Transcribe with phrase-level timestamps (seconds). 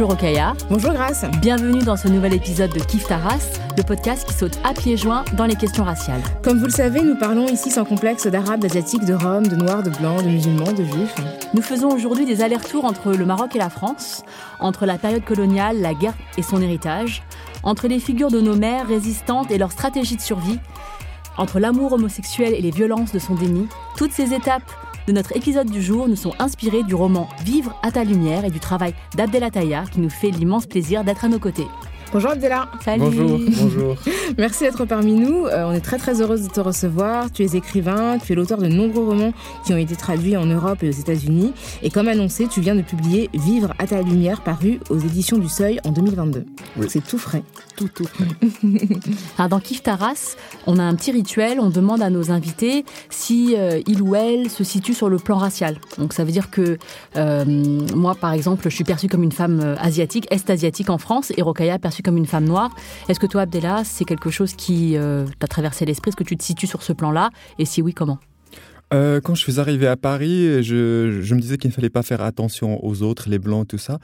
[0.00, 0.54] Bonjour Okaya.
[0.70, 1.26] Bonjour Grace.
[1.42, 5.26] Bienvenue dans ce nouvel épisode de Kif Taras, le podcast qui saute à pieds joints
[5.36, 6.22] dans les questions raciales.
[6.42, 9.82] Comme vous le savez, nous parlons ici sans complexe d'arabes, d'asiatiques, de roms, de noirs,
[9.82, 11.14] de blancs, de musulmans, de juifs.
[11.52, 14.24] Nous faisons aujourd'hui des allers-retours entre le Maroc et la France,
[14.58, 17.22] entre la période coloniale, la guerre et son héritage,
[17.62, 20.60] entre les figures de nos mères résistantes et leur stratégie de survie,
[21.36, 23.68] entre l'amour homosexuel et les violences de son déni.
[23.98, 24.72] Toutes ces étapes
[25.10, 28.50] de notre épisode du jour nous sont inspirés du roman Vivre à ta lumière et
[28.50, 31.66] du travail d'Abdelataya qui nous fait l'immense plaisir d'être à nos côtés.
[32.12, 32.66] Bonjour Abdella.
[32.84, 33.02] Salut.
[33.04, 33.96] Bonjour, bonjour.
[34.38, 35.46] Merci d'être parmi nous.
[35.46, 37.30] Euh, on est très très heureuse de te recevoir.
[37.30, 39.32] Tu es écrivain, tu es l'auteur de nombreux romans
[39.64, 41.52] qui ont été traduits en Europe et aux États-Unis.
[41.84, 45.48] Et comme annoncé, tu viens de publier Vivre à ta lumière, paru aux éditions du
[45.48, 46.46] Seuil en 2022.
[46.78, 46.86] Oui.
[46.88, 47.44] C'est tout frais.
[47.76, 48.26] Tout, tout frais.
[49.38, 51.60] Alors, dans Kif Taras, on a un petit rituel.
[51.60, 55.38] On demande à nos invités si euh, il ou elle se situe sur le plan
[55.38, 55.78] racial.
[55.96, 56.76] Donc ça veut dire que
[57.16, 57.44] euh,
[57.94, 61.78] moi, par exemple, je suis perçue comme une femme asiatique, est-asiatique en France, et Rokaya
[61.78, 62.74] perçue comme une femme noire.
[63.08, 66.10] Est-ce que toi, Abdella, c'est quelque chose qui euh, t'a traversé l'esprit?
[66.10, 67.30] Est-ce que tu te situes sur ce plan-là?
[67.58, 68.18] Et si oui, comment?
[68.92, 72.22] Euh, quand je suis arrivé à Paris, je, me disais qu'il ne fallait pas faire
[72.22, 73.98] attention aux autres, les blancs, tout ça.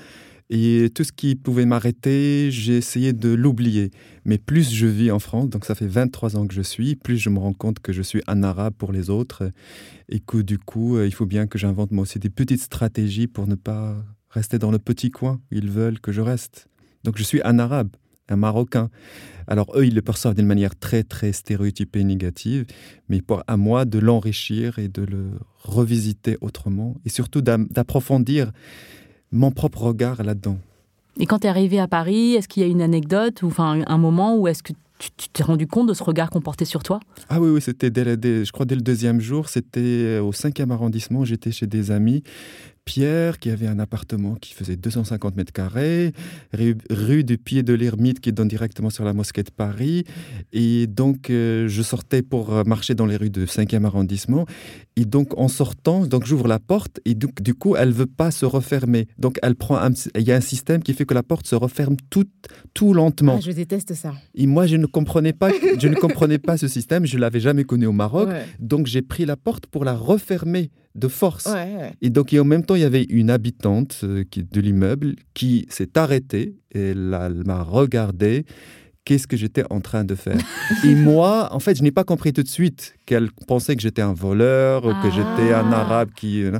[0.49, 3.91] Et tout ce qui pouvait m'arrêter, j'ai essayé de l'oublier.
[4.25, 7.19] Mais plus je vis en France, donc ça fait 23 ans que je suis, plus
[7.19, 9.51] je me rends compte que je suis un arabe pour les autres.
[10.09, 13.27] Et que du coup, euh, il faut bien que j'invente moi aussi des petites stratégies
[13.27, 13.97] pour ne pas
[14.31, 16.69] rester dans le petit coin ils veulent que je reste.
[17.07, 17.89] Donc je suis un arabe,
[18.29, 18.91] un marocain.
[19.47, 22.67] Alors eux, ils le perçoivent d'une manière très, très stéréotypée, négative.
[23.09, 25.31] Mais pour à moi de l'enrichir et de le
[25.63, 26.97] revisiter autrement.
[27.05, 28.51] Et surtout d'approfondir
[29.31, 30.59] mon propre regard là-dedans.
[31.19, 33.83] Et quand tu es arrivé à Paris, est-ce qu'il y a une anecdote ou enfin
[33.87, 36.83] un moment où est-ce que tu t'es rendu compte de ce regard qu'on portait sur
[36.83, 37.01] toi?
[37.29, 41.25] Ah oui, oui, c'était dès, je crois dès le deuxième jour, c'était au 5e arrondissement,
[41.25, 42.23] j'étais chez des amis.
[42.87, 46.13] Pierre, qui avait un appartement qui faisait 250 mètres carrés,
[46.55, 50.05] rue, rue du Pied de l'Ermite qui donne directement sur la mosquée de Paris.
[50.53, 54.47] Et donc, euh, je sortais pour marcher dans les rues du 5e arrondissement.
[54.95, 58.31] Et donc, en sortant, donc j'ouvre la porte et donc, du coup, elle veut pas
[58.31, 59.09] se refermer.
[59.19, 61.57] Donc, elle prend un, il y a un système qui fait que la porte se
[61.57, 62.25] referme tout,
[62.73, 63.37] tout lentement.
[63.39, 64.15] Ah, je déteste ça.
[64.35, 67.05] Et moi, je ne comprenais pas, je ne comprenais pas ce système.
[67.05, 68.29] Je l'avais jamais connu au Maroc.
[68.29, 68.47] Ouais.
[68.61, 71.47] Donc, j'ai pris la porte pour la refermer de force.
[71.47, 71.93] Ouais, ouais.
[72.03, 75.67] Et donc, et en même temps, il y avait une habitante euh, de l'immeuble qui
[75.69, 78.45] s'est arrêtée et elle, m'a regardé.
[79.05, 80.37] Qu'est-ce que j'étais en train de faire?
[80.85, 84.03] Et moi, en fait, je n'ai pas compris tout de suite qu'elle pensait que j'étais
[84.03, 85.11] un voleur que Ah.
[85.15, 86.43] j'étais un arabe qui.
[86.43, 86.59] euh,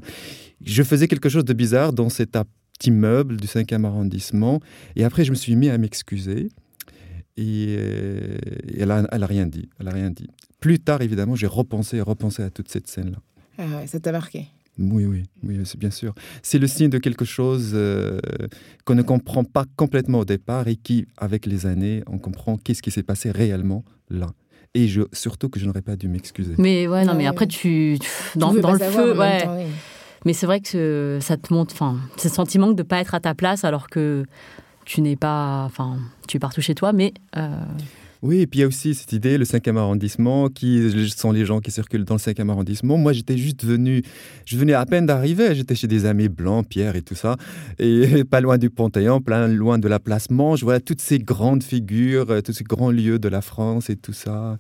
[0.65, 2.39] Je faisais quelque chose de bizarre dans cet
[2.85, 4.61] immeuble du 5e arrondissement.
[4.95, 6.49] Et après, je me suis mis à m'excuser.
[7.37, 8.37] Et, euh,
[8.69, 9.69] et elle, a, elle a rien dit.
[9.81, 10.29] Elle a rien dit.
[10.61, 13.19] Plus tard, évidemment, j'ai repensé et repensé à toute cette scène-là.
[13.59, 14.47] Ah ouais, ça t'a marqué.
[14.79, 16.15] Oui, oui, oui, c'est bien sûr.
[16.43, 18.19] C'est le signe de quelque chose euh,
[18.85, 22.83] qu'on ne comprend pas complètement au départ et qui, avec les années, on comprend qu'est-ce
[22.83, 24.27] qui s'est passé réellement là.
[24.75, 26.55] Et je, surtout que je n'aurais pas dû m'excuser.
[26.59, 27.27] Mais ouais, non, mais Ouais.
[27.29, 27.97] après, tu.
[28.35, 29.45] Dans, Tu dans le feu, ouais.
[29.45, 29.65] temps, oui.
[30.27, 31.73] Mais c'est vrai que ça te montre.
[31.73, 34.27] Enfin, ce sentiment de ne pas être à ta place alors que
[34.85, 35.63] tu n'es pas.
[35.65, 35.97] Enfin,
[36.29, 37.15] tu es partout chez toi, mais.
[37.39, 37.49] euh,
[38.23, 41.45] Oui, et puis il y a aussi cette idée, le 5e arrondissement, qui sont les
[41.45, 42.97] gens qui circulent dans le 5e arrondissement.
[42.97, 44.03] Moi, j'étais juste venu,
[44.45, 47.37] je venais à peine d'arriver, j'étais chez des amis blancs, Pierre et tout ça,
[47.79, 50.63] et pas loin du Panthéon, loin de la place Manche.
[50.63, 54.13] Voilà toutes ces grandes figures, euh, tous ces grands lieux de la France et tout
[54.13, 54.59] ça.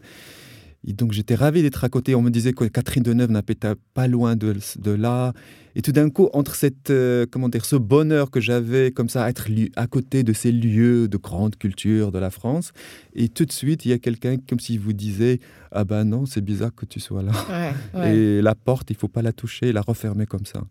[0.86, 2.14] Et donc j'étais ravi d'être à côté.
[2.14, 5.32] On me disait que Catherine Deneuve n'habitait pas loin de, de, là.
[5.74, 9.24] Et tout d'un coup, entre cette, euh, comment dire, ce bonheur que j'avais comme ça,
[9.24, 12.72] à être à côté de ces lieux de grande culture de la France,
[13.14, 15.40] et tout de suite, il y a quelqu'un comme s'il vous disait
[15.72, 17.32] Ah ben non, c'est bizarre que tu sois là.
[17.50, 18.16] Ouais, ouais.
[18.38, 20.62] Et la porte, il faut pas la toucher, la refermer comme ça.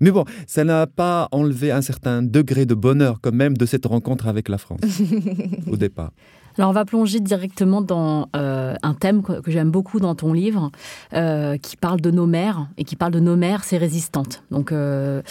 [0.00, 3.86] Mais bon, ça n'a pas enlevé un certain degré de bonheur quand même de cette
[3.86, 4.80] rencontre avec la France
[5.66, 6.12] au départ.
[6.60, 10.70] Alors on va plonger directement dans euh, un thème que, j'aime beaucoup dans ton livre,
[11.14, 14.42] euh, qui parle de nos mères et qui parle de nos mères, ces résistantes.
[14.50, 15.22] Donc euh,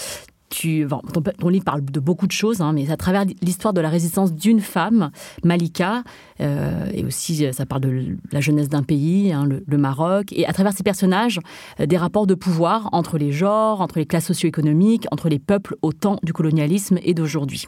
[0.50, 3.74] tu, bon, ton, ton, livre parle de beaucoup de choses, hein, mais à travers l'histoire
[3.74, 5.12] de la résistance d'une femme,
[5.44, 6.04] Malika,
[6.42, 10.46] euh, et aussi ça parle de la jeunesse d'un pays, hein, le, le, Maroc, et
[10.48, 11.40] à travers ces personnages,
[11.80, 15.76] euh, des rapports de pouvoir entre les genres, entre les classes socio-économiques, entre les peuples
[15.82, 17.68] au temps du colonialisme et d'aujourd'hui.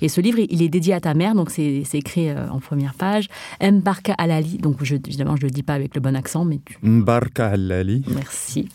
[0.00, 2.94] Et ce livre, il est dédié à ta mère, donc c'est écrit euh, en première
[2.94, 3.28] page,
[3.60, 6.60] Mbarka Alali, donc je, évidemment je ne le dis pas avec le bon accent, mais
[6.64, 6.78] tu...
[6.82, 8.04] Mbarka Alali.
[8.08, 8.68] Merci.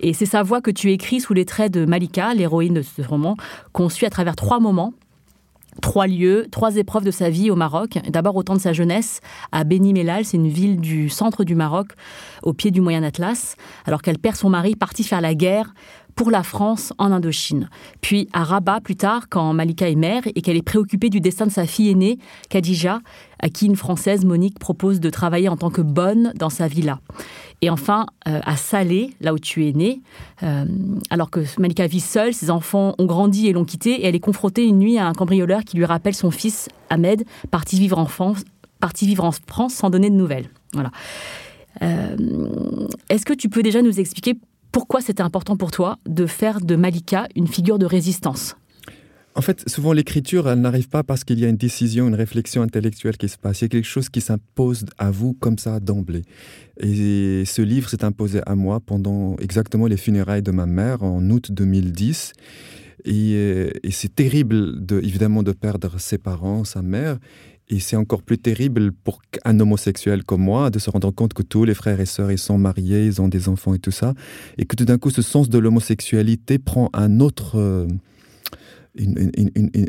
[0.00, 3.02] Et c'est sa voix que tu écris sous les traits de Malika, l'héroïne de ce
[3.02, 3.36] roman,
[3.72, 4.92] qu'on suit à travers trois moments,
[5.80, 7.98] trois lieux, trois épreuves de sa vie au Maroc.
[8.08, 9.20] D'abord au temps de sa jeunesse,
[9.52, 11.88] à Beni Mellal, c'est une ville du centre du Maroc,
[12.42, 13.56] au pied du Moyen Atlas,
[13.86, 15.74] alors qu'elle perd son mari parti faire la guerre
[16.18, 17.70] pour la France en Indochine.
[18.00, 21.46] Puis à Rabat plus tard, quand Malika est mère et qu'elle est préoccupée du destin
[21.46, 22.18] de sa fille aînée,
[22.50, 23.00] Khadija,
[23.38, 26.98] à qui une Française, Monique, propose de travailler en tant que bonne dans sa villa.
[27.62, 30.00] Et enfin, euh, à Salé, là où tu es né,
[30.42, 30.64] euh,
[31.10, 34.20] alors que Malika vit seule, ses enfants ont grandi et l'ont quittée, et elle est
[34.20, 38.06] confrontée une nuit à un cambrioleur qui lui rappelle son fils Ahmed, parti vivre en
[38.06, 38.42] France,
[38.80, 40.50] parti vivre en France sans donner de nouvelles.
[40.72, 40.90] Voilà.
[41.82, 42.16] Euh,
[43.08, 44.34] Est-ce que tu peux déjà nous expliquer
[44.72, 48.56] pourquoi c'était important pour toi de faire de Malika une figure de résistance?
[49.34, 52.60] En fait, souvent l'écriture, elle n'arrive pas parce qu'il y a une décision, une réflexion
[52.62, 53.60] intellectuelle qui se passe.
[53.60, 56.22] Il y a quelque chose qui s'impose à vous comme ça d'emblée.
[56.80, 61.22] Et ce livre s'est imposé à moi pendant exactement les funérailles de ma mère en
[61.30, 62.32] août 2010.
[63.04, 67.18] Et, et c'est terrible, de, évidemment, de perdre ses parents, sa mère.
[67.70, 71.42] Et c'est encore plus terrible pour un homosexuel comme moi de se rendre compte que
[71.42, 74.14] tous les frères et sœurs ils sont mariés, ils ont des enfants et tout ça,
[74.56, 77.86] et que tout d'un coup ce sens de l'homosexualité prend un autre euh,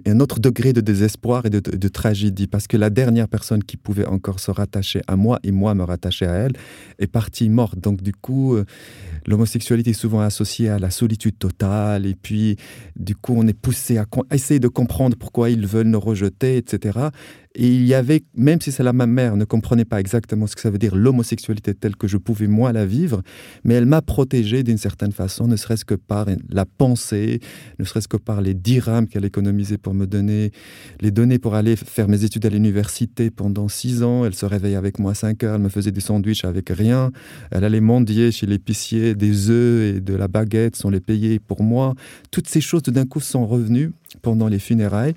[0.06, 4.06] un autre degré de désespoir et de, tragédie, parce que la dernière personne qui pouvait
[4.06, 6.54] encore se rattacher à moi et moi me rattacher à elle
[7.00, 7.80] est partie morte.
[7.80, 8.66] Donc du coup, euh,
[9.26, 12.58] l'homosexualité est souvent associée à la solitude totale, et puis
[12.96, 17.00] du coup on est poussé à essayer de comprendre pourquoi ils veulent nous rejeter, etc.
[17.56, 20.56] Et il y avait, même si c'est la ma mère ne comprenait pas exactement ce
[20.56, 23.24] que ça veut dire l'homosexualité telle que je pouvais moi la vivre,
[23.64, 27.40] mais elle m'a protégé d'une certaine façon, ne serait-ce que par la pensée,
[27.80, 30.52] ne serait-ce que par les dirhams qu'elle économisait pour me donner
[31.02, 34.26] les données pour aller faire mes études à l'université pendant six ans.
[34.26, 37.12] Elle se réveillait avec moi à 5 heures, elle me faisait des sandwichs avec rien.
[37.50, 41.64] Elle allait mendier chez l'épicier des œufs et de la baguette, sont les payés pour
[41.64, 41.96] moi.
[42.30, 43.92] Toutes ces choses d'un coup sont revenues
[44.22, 45.16] pendant les funérailles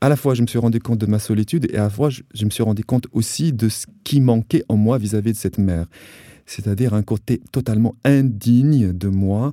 [0.00, 2.10] à la fois je me suis rendu compte de ma solitude et à la fois
[2.10, 5.38] je, me suis rendu compte aussi de ce qui manquait en moi vis-à-vis -vis de
[5.38, 5.86] cette mère.
[6.46, 9.52] C'est-à-dire un côté totalement indigne de moi.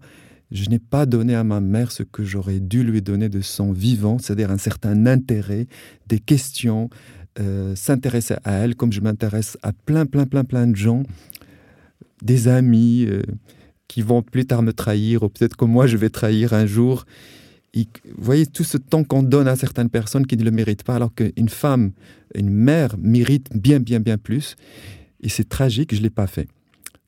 [0.52, 3.72] Je n'ai pas donné à ma mère ce que j'aurais dû lui donner de son
[3.72, 5.68] vivant c'est-à-dire un certain intérêt
[6.08, 6.90] des questions
[7.40, 11.04] euh, s'intéresser à elle comme je m'intéresse à plein plein plein plein de gens
[12.22, 13.24] des amis euh,
[13.88, 17.06] qui vont plus tard me trahir ou peut-être que moi je vais trahir un jour
[17.76, 20.96] vous voyez tout ce temps qu'on donne à certaines personnes qui ne le méritent pas
[20.96, 21.92] alors qu'une femme
[22.34, 24.56] une mère mérite bien bien bien plus.
[25.22, 26.48] Et c'est tragique je l'ai pas fait.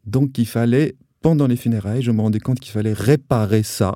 [0.05, 3.95] Donc il fallait pendant les funérailles je me rendais compte qu'il fallait réparer ça.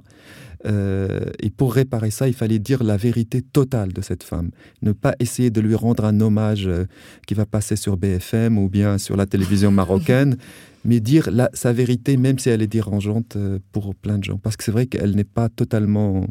[0.68, 4.52] Euh, et pour réparer ça il fallait dire la vérité totale de cette femme.
[4.82, 6.86] Ne pas essayer de lui rendre un hommage euh,
[7.28, 10.38] qui va passer sur bfm ou bien sur la télévision marocaine
[10.86, 14.38] mais dire sa vérité même si elle est dérangeante euh, pour plein de gens.
[14.38, 16.26] Parce que c'est vrai qu'elle n'est pas totalement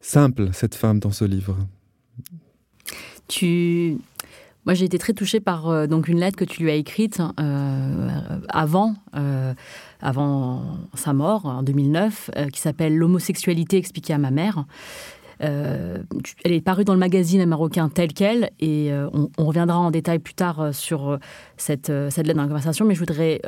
[0.00, 1.56] simple cette femme dans ce livre.
[3.28, 3.98] Tu
[4.64, 7.20] moi j'ai été très touchée par euh, donc une lettre que tu lui as écrite
[7.40, 8.08] euh,
[8.48, 8.94] avant
[10.00, 14.64] avant sa mort en 2009 euh, qui s'appelle l'homosexualité expliquée à ma mère
[15.42, 15.98] euh,
[16.44, 20.18] elle est parue dans le magazine marocain tel quel et euh, on, reviendra en détail
[20.18, 21.18] plus tard euh, sur
[21.58, 23.42] cette, cette lettre dans la conversation mais je voudrais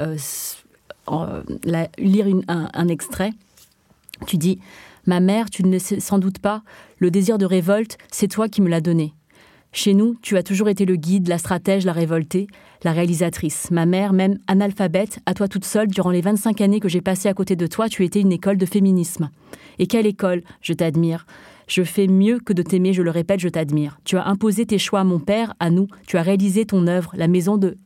[1.99, 3.31] lire un, un extrait
[4.27, 4.59] tu dis
[5.07, 6.63] ma mère tu ne sais sans doute pas
[6.99, 9.15] le désir de révolte c'est toi qui me l'a donné
[9.73, 12.47] Chez nous, tu as toujours été le guide, la stratège, la révoltée,
[12.85, 13.71] la réalisatrice.
[13.71, 17.29] Ma mère, même analphabète, à toi toute seule, durant les 25 années que j'ai passées
[17.29, 19.31] à côté de toi, tu étais une école de féminisme.
[19.79, 20.43] Et quelle école?
[20.63, 21.27] Je t'admire.
[21.69, 24.01] Je fais mieux que de t'aimer, je le répète, je t'admire.
[24.05, 25.87] Tu as imposé tes choix à mon père, à nous.
[26.07, 27.77] Tu as réalisé ton œuvre, la maison de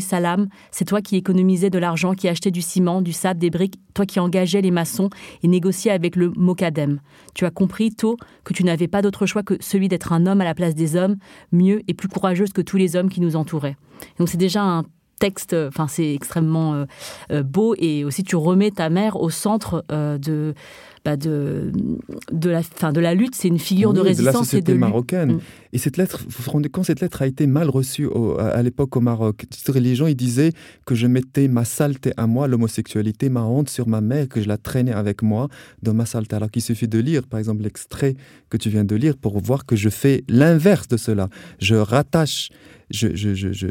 [0.00, 3.78] Salam, c'est toi qui économisais de l'argent, qui achetais du ciment, du sable, des briques,
[3.94, 5.10] toi qui engageais les maçons
[5.42, 7.00] et négociais avec le Mokadem.
[7.34, 10.40] Tu as compris tôt que tu n'avais pas d'autre choix que celui d'être un homme
[10.40, 11.16] à la place des hommes,
[11.50, 13.76] mieux et plus courageuse que tous les hommes qui nous entouraient.
[14.18, 14.84] Donc c'est déjà un
[15.18, 16.84] texte, enfin c'est extrêmement euh,
[17.30, 20.54] euh, beau et aussi tu remets ta mère au centre euh, de
[21.04, 21.72] bah, de,
[22.30, 24.32] de, la, fin, de la lutte, c'est une figure de résistance.
[24.32, 25.32] De la société et de marocaine.
[25.32, 25.40] Mm.
[25.72, 28.96] Et cette lettre, vous vous rendez compte, cette lettre a été mal reçue à, l'époque
[28.96, 29.44] au Maroc.
[29.74, 30.52] Les gens, ils disaient
[30.86, 34.46] que je mettais ma saleté à moi, l'homosexualité, ma honte sur ma mère, que je
[34.46, 35.48] la traînais avec moi
[35.82, 36.36] dans ma saleté.
[36.36, 38.14] Alors qu'il suffit de lire, par exemple, l'extrait
[38.48, 41.28] que tu viens de lire pour voir que je fais l'inverse de cela.
[41.58, 42.50] Je rattache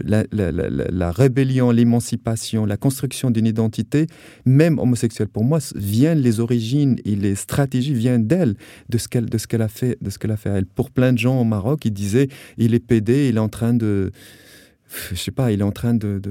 [0.04, 4.08] la, rébellion, l'émancipation, la construction d'une identité,
[4.46, 8.56] même homosexuelle pour moi, viennent les origines et les stratégies viennent d'elle,
[8.90, 10.66] de ce qu'elle a fait, de ce qu'elle a fait elle.
[10.66, 13.74] Pour plein de gens au Maroc, ils disaient il est pédé, il est en train
[13.74, 14.12] de
[15.12, 16.22] je sais pas, il est en train de,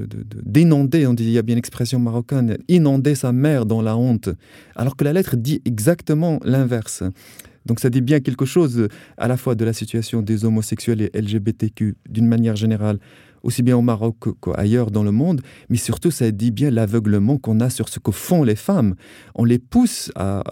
[0.43, 4.29] d'inonder, on dit, il y a bien l'expression marocaine, inonder sa mère dans la honte,
[4.75, 7.03] alors que la lettre dit exactement l'inverse.
[7.65, 8.87] Donc ça dit bien quelque chose
[9.17, 12.99] à la fois de la situation des homosexuels et LGBTQ d'une manière générale,
[13.43, 17.59] aussi bien au Maroc qu'ailleurs dans le monde, mais surtout ça dit bien l'aveuglement qu'on
[17.59, 18.95] a sur ce que font les femmes.
[19.35, 20.43] On les pousse à,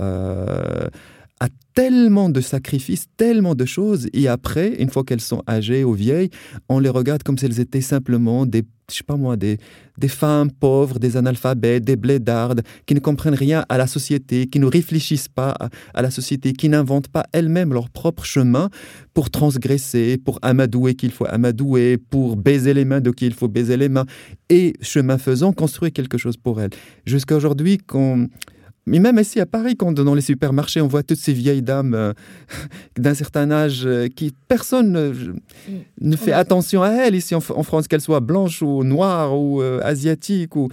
[1.74, 6.30] tellement de sacrifices, tellement de choses, et après, une fois qu'elles sont âgées ou vieilles,
[6.68, 9.58] on les regarde comme si elles étaient simplement des, je sais pas moi, des,
[9.98, 14.60] des femmes pauvres, des analphabètes, des blédardes, qui ne comprennent rien à la société, qui
[14.60, 15.56] ne réfléchissent pas
[15.94, 18.70] à, la société, qui n'inventent pas elles-mêmes leur propre chemin
[19.14, 23.48] pour transgresser, pour amadouer qu'il faut amadouer, pour baiser les mains de qui il faut
[23.48, 24.06] baiser les mains,
[24.50, 26.72] et chemin faisant, construire quelque chose pour elles.
[27.06, 28.26] Jusqu'à aujourd'hui, quand
[28.90, 31.94] mais même ici à Paris, quand dans les supermarchés, on voit toutes ces vieilles dames
[31.94, 32.14] euh,
[32.98, 35.40] d'un certain âge euh, qui personne
[36.02, 39.80] ne fait attention à elles ici en, France, qu'elles soient blanches ou noires ou euh,
[39.84, 40.70] asiatiques ou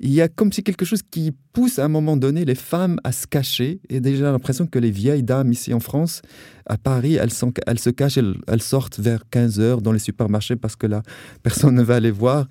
[0.00, 3.00] il y a comme si quelque chose qui pousse à un moment donné les femmes
[3.04, 3.80] à se cacher.
[3.88, 6.20] Et déjà l'impression que les vieilles dames ici en France,
[6.66, 9.98] à Paris, elles, sont, elles se cachent, elles, elles, sortent vers 15 heures dans les
[9.98, 11.02] supermarchés parce que là,
[11.42, 12.46] personne ne va les voir.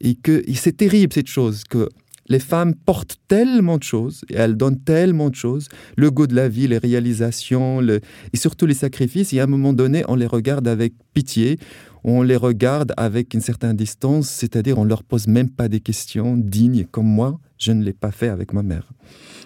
[0.00, 1.88] Et que c'est terrible cette chose, que
[2.28, 6.34] les femmes portent tellement de choses et elles donnent tellement de choses, le goût de
[6.34, 9.32] la vie, les réalisations et surtout les sacrifices.
[9.32, 11.58] Et à un moment donné, on les regarde avec pitié,
[12.04, 16.36] on les regarde avec une certaine distance, c'est-à-dire on leur pose même pas des questions
[16.36, 18.92] dignes comme moi, je ne l'ai pas fait avec ma mère.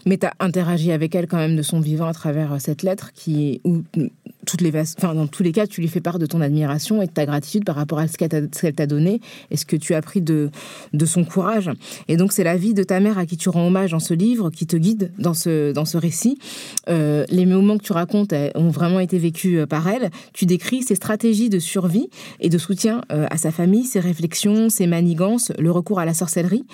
[0.06, 2.82] Mais tu as interagi avec elle quand même de son vivant à travers euh, cette
[2.82, 3.82] lettre qui, où
[4.46, 7.06] toutes les, enfin, dans tous les cas, tu lui fais part de ton admiration et
[7.06, 10.00] de ta gratitude par rapport à ce qu'elle t'a donné et ce que tu as
[10.00, 10.50] pris de,
[10.94, 11.70] de son courage.
[12.08, 14.14] Et donc, c'est la vie de ta mère à qui tu rends hommage dans ce
[14.14, 16.38] livre qui te guide dans ce, dans ce récit.
[16.88, 20.10] Euh, les moments que tu racontes ont vraiment été vécus euh, par elle.
[20.32, 22.08] Tu décris ses stratégies de survie
[22.40, 26.64] et de soutien à sa famille, ses réflexions, ses manigances, le recours à la sorcellerie,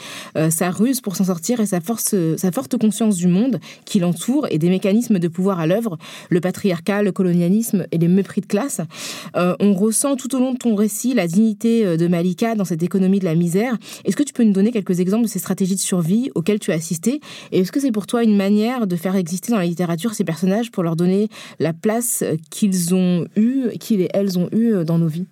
[0.51, 4.47] sa ruse pour s'en sortir et sa, force, sa forte conscience du monde qui l'entoure
[4.51, 5.99] et des mécanismes de pouvoir à l'œuvre,
[6.29, 8.81] le patriarcat, le colonialisme et les mépris de classe.
[9.37, 12.65] Euh, on ressent tout au long de ton récit la dignité euh, de Malika dans
[12.65, 13.77] cette économie de la misère.
[14.05, 16.73] Est-ce que tu peux nous donner quelques exemples de ces stratégies de survie auxquelles tu
[16.73, 17.21] as assisté?
[17.51, 20.25] Et est-ce que c'est pour toi une manière de faire exister dans la littérature ces
[20.25, 21.29] personnages pour leur donner
[21.59, 25.27] la place qu'ils ont eue, qu'ils et elles ont eue dans nos vies?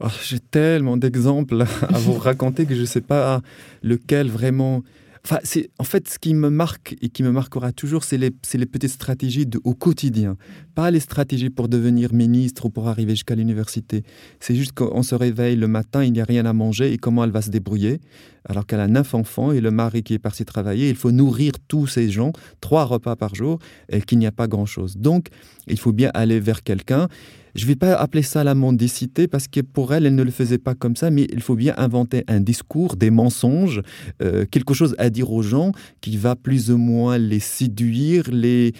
[0.00, 3.40] Oh, J'ai tellement d'exemples à vous raconter que je ne sais pas
[3.82, 4.82] lequel vraiment
[5.26, 8.30] Enfin, c'est en fait ce qui me marque et qui me marquera toujours, c'est les,
[8.54, 10.36] les, petites stratégies de, au quotidien,
[10.74, 14.02] pas les stratégies pour devenir ministre ou pour arriver jusqu'à l'université.
[14.40, 17.24] C'est juste qu'on se réveille le matin, il n'y a rien à manger et comment
[17.24, 18.00] elle va se débrouiller
[18.46, 20.90] alors qu'elle a neuf enfants et le mari qui est parti travailler.
[20.90, 24.48] Il faut nourrir tous ces gens, trois repas par jour et qu'il n'y a pas
[24.48, 24.96] grand-chose.
[24.98, 25.28] Donc,
[25.66, 27.08] il faut bien aller vers quelqu'un
[27.54, 30.30] je ne vais pas appeler ça la mendicité parce que pour elle, elle ne le
[30.30, 33.80] faisait pas comme ça, mais il faut bien inventer un discours, des mensonges,
[34.22, 38.72] euh, quelque chose à dire aux gens qui va plus ou moins les séduire, les,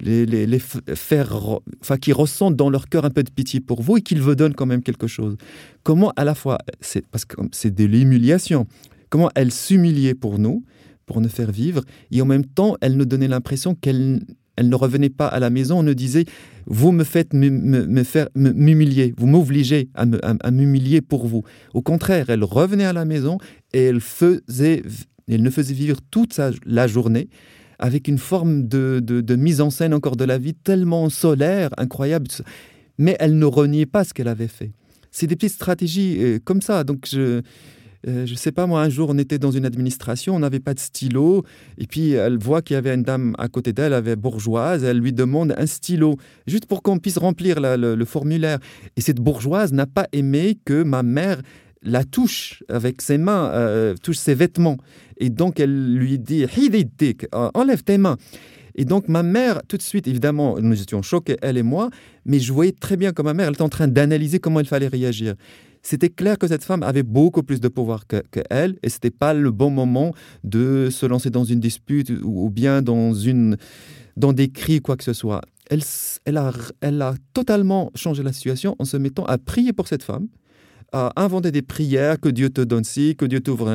[0.00, 3.98] les, les, faire, enfin, qui ressentent dans leur cœur un peu de pitié pour vous
[3.98, 5.36] et qu'ils vous donnent quand même quelque chose.
[5.82, 8.66] Comment à la fois, c'est parce que c'est de l'humiliation,
[9.08, 10.64] comment elle s'humiliait pour nous,
[11.06, 14.20] pour nous faire vivre, et en même temps, elle nous donnait l'impression qu'elle
[14.60, 16.26] elle ne revenait pas à la maison, on nous disait
[16.66, 21.44] Vous me faites m'humilier, vous m'obligez à, m'humilier pour vous.
[21.72, 23.38] Au contraire, elle revenait à la maison
[23.72, 24.82] et elle, faisait,
[25.28, 27.30] elle ne faisait vivre toute la journée
[27.80, 32.28] avec une forme de, de, mise en scène encore de la vie tellement solaire, incroyable.
[32.98, 34.70] Mais elle ne reniait pas ce qu'elle avait fait.
[35.10, 36.84] C'est des petites stratégies euh, comme ça.
[36.84, 37.42] Donc, je
[38.06, 40.78] euh, sais pas, moi, un jour, on était dans une administration, on n'avait pas de
[40.78, 41.42] stylo,
[41.78, 44.84] et puis elle voit qu'il y avait une dame à côté d'elle, elle avait bourgeoise,
[44.84, 48.58] elle lui demande un stylo, juste pour qu'on puisse remplir le, formulaire.
[48.96, 51.40] Et cette bourgeoise n'a pas aimé que ma mère
[51.82, 54.76] la touche avec ses mains, euh, touche ses vêtements.
[55.18, 56.46] Et donc, elle lui dit,
[57.32, 58.16] enlève tes mains.
[58.76, 61.90] Et donc ma mère, tout de suite, évidemment, nous étions choqués, elle et moi,
[62.24, 64.66] mais je voyais très bien que ma mère, elle était en train d'analyser comment il
[64.66, 65.34] fallait réagir
[65.82, 69.34] c'était clair que cette femme avait beaucoup plus de pouvoir que, elle, et c'était pas
[69.34, 70.12] le bon moment
[70.44, 73.56] de se lancer dans une dispute ou, bien dans une
[74.16, 75.40] dans des cris quoi que ce soit.
[75.70, 75.82] Elle,
[76.24, 80.02] elle, a, elle a totalement changé la situation en se mettant à prier pour cette
[80.02, 80.26] femme,
[80.92, 83.70] à inventer des prières, que Dieu te donne ci, que Dieu t'ouvre.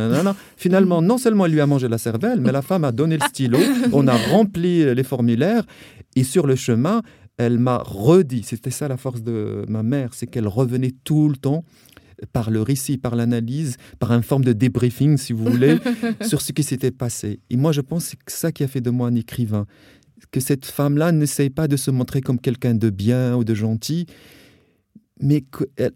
[0.57, 3.25] Finalement, non seulement elle lui a mangé la cervelle, mais la femme a donné le
[3.27, 3.60] stylo,
[3.93, 5.63] on a rempli les formulaires,
[6.15, 7.01] et sur le chemin,
[7.38, 11.36] elle m'a redit, c'était ça la force de ma mère, c'est qu'elle revenait tout le
[11.36, 11.63] temps
[12.31, 15.77] par le récit, par l'analyse, par une forme de débriefing, si vous voulez,
[16.22, 17.39] sur ce qui s'était passé.
[17.50, 19.65] Et moi, je pense que c'est ça qui a fait de moi un écrivain.
[20.31, 24.05] Que cette femme-là n'essaye pas de se montrer comme quelqu'un de bien ou de gentil,
[25.22, 25.93] mais qu'elle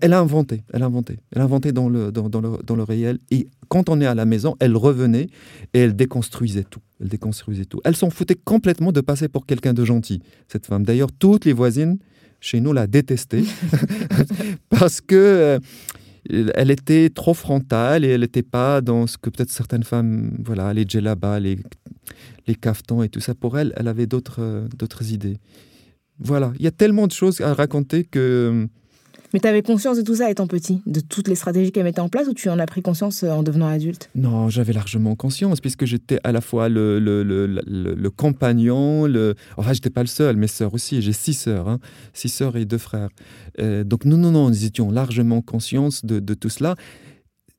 [0.00, 2.82] elle, a inventé, elle a inventé, elle a inventé dans le, dans, le, dans le
[2.82, 3.18] réel.
[3.30, 5.28] Et quand on est à la maison, elle revenait
[5.74, 6.80] et elle déconstruisait tout.
[7.00, 7.80] Elle déconstruisait tout.
[7.84, 10.84] Elle s'en foutait complètement de passer pour quelqu'un de gentil, cette femme.
[10.84, 11.98] D'ailleurs, toutes les voisines
[12.40, 13.44] chez nous, la détestait
[14.68, 15.58] parce que euh,
[16.54, 20.72] elle était trop frontale et elle n'était pas dans ce que peut-être certaines femmes, voilà,
[20.72, 21.58] les djellabas, les,
[22.48, 23.34] les caftans et tout ça.
[23.36, 25.38] Pour elle, elle avait d'autres, euh, d'autres idées.
[26.22, 28.68] Voilà, il y a tellement de choses à raconter que
[29.32, 32.00] mais tu avais conscience de tout ça étant petit, de toutes les stratégies qu'elle mettait
[32.00, 34.10] en place, ou tu en as pris conscience euh, en devenant adulte?
[34.14, 39.34] Non, j'avais largement conscience, puisque j'étais à la fois le, le, le, le compagnon, le...
[39.56, 41.78] enfin, j'étais pas le seul, mes sœurs aussi, j'ai six sœurs, hein,
[42.12, 43.08] six sœurs et deux frères.
[43.58, 46.74] Euh, donc, non, non, non, nous étions largement conscience de, de tout cela.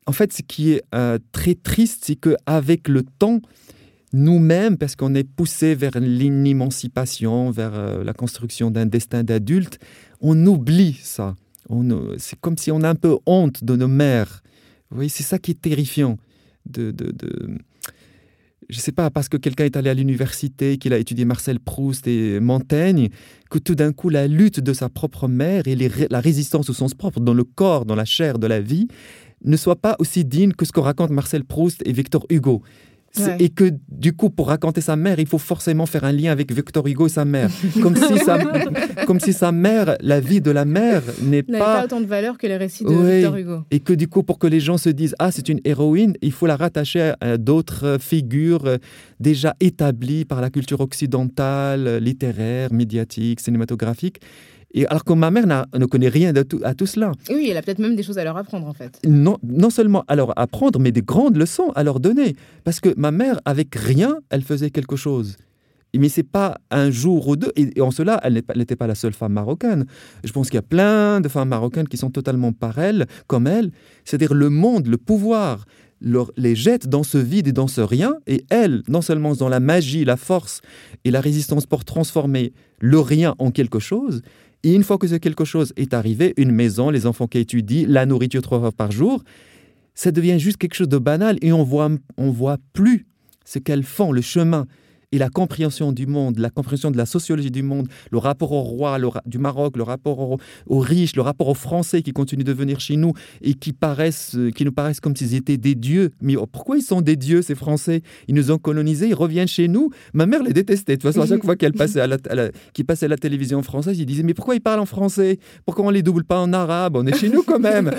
[0.06, 3.40] En fait, ce qui est euh, très triste, c'est qu'avec le temps,
[4.14, 9.80] nous-mêmes, parce qu'on est poussé vers l'émancipation, vers la construction d'un destin d'adulte,
[10.22, 11.36] on oublie ça
[12.18, 14.42] c'est comme si on a un peu honte de nos mères.
[14.90, 16.18] Vous voyez, c'est ça qui est terrifiant.
[16.66, 17.58] De, de, de...
[18.70, 21.60] Je ne sais pas, parce que quelqu'un est allé à l'université, qu'il a étudié Marcel
[21.60, 23.10] Proust et Montaigne,
[23.50, 26.94] que tout d'un coup, la lutte de sa propre mère et la résistance au sens
[26.94, 28.88] propre, dans le corps, dans la chair de la vie,
[29.44, 32.62] ne soit pas aussi digne que ce que racontent Marcel Proust et Victor Hugo.
[33.40, 36.52] Et que du coup, pour raconter sa mère, il faut forcément faire un lien avec
[36.52, 37.50] Victor Hugo et sa mère.
[37.82, 38.40] Comme si sa,
[39.06, 41.60] comme si sa mère, la vie de la mère n'est pas...
[41.60, 43.60] pas autant de valeur que les récits de Victor Hugo.
[43.70, 46.32] Et que du coup, pour que les gens se disent, ah, c'est une héroïne, il
[46.32, 48.78] faut la rattacher à d'autres figures euh,
[49.20, 54.22] déjà établies par la culture occidentale, littéraire, médiatique, cinématographique.
[54.74, 57.12] Et alors que ma mère ne connaît rien de tout, à tout cela.
[57.30, 59.00] Oui, elle a peut-être même des choses à leur apprendre en fait.
[59.06, 62.36] Non, non seulement à leur apprendre, mais des grandes leçons à leur donner.
[62.64, 65.38] Parce que ma mère, avec rien, elle faisait quelque chose.
[65.96, 67.52] Mais c'est pas un jour ou deux.
[67.56, 69.86] Et, en cela, elle n'était pas la seule femme marocaine.
[70.24, 73.46] Je pense qu'il y a plein de femmes marocaines qui sont totalement par elle, comme
[73.46, 73.70] elle.
[74.04, 75.66] C'est-à-dire le monde, le pouvoir,
[76.02, 78.16] leur, les jette dans ce vide et dans ce rien.
[78.26, 80.62] Et elle, non seulement dans la magie, la force
[81.04, 84.24] et la résistance pour transformer le rien en quelque chose,
[84.64, 88.06] et une fois que quelque chose est arrivé, une maison, les enfants qui étudient, la
[88.06, 89.24] nourriture trois fois par jour,
[89.94, 93.06] ça devient juste quelque chose de banal et on voit, on voit plus
[93.46, 94.66] ce qu'elles font, le chemin
[95.14, 98.62] et la compréhension du monde, la compréhension de la sociologie du monde, le rapport au
[98.62, 98.98] roi
[99.28, 100.20] du Maroc, le rapport
[100.68, 104.36] aux, riches, le rapport aux Français qui continuent de venir chez nous et qui, paraissent,
[104.56, 106.10] qui nous paraissent comme s'ils étaient des dieux.
[106.20, 108.02] Mais pourquoi ils sont des dieux, ces Français?
[108.28, 109.92] Ils nous ont colonisés, ils reviennent chez nous.
[110.14, 110.98] Ma mère les détestait.
[110.98, 112.18] De toute façon, à chaque fois qu'elle passait à la,
[112.88, 115.38] passait à la télévision française, ils disaient Mais pourquoi ils parlent en français?
[115.68, 116.96] Pourquoi on les double pas en arabe?
[116.96, 117.92] On est chez nous quand même.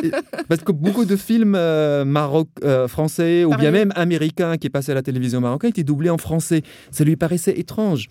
[0.48, 4.92] parce que beaucoup de films euh, maroc, euh, français ou bien même américains qui passaient
[4.92, 8.08] à la télévision marocaine étaient doublés en français ça lui paraissait étrange.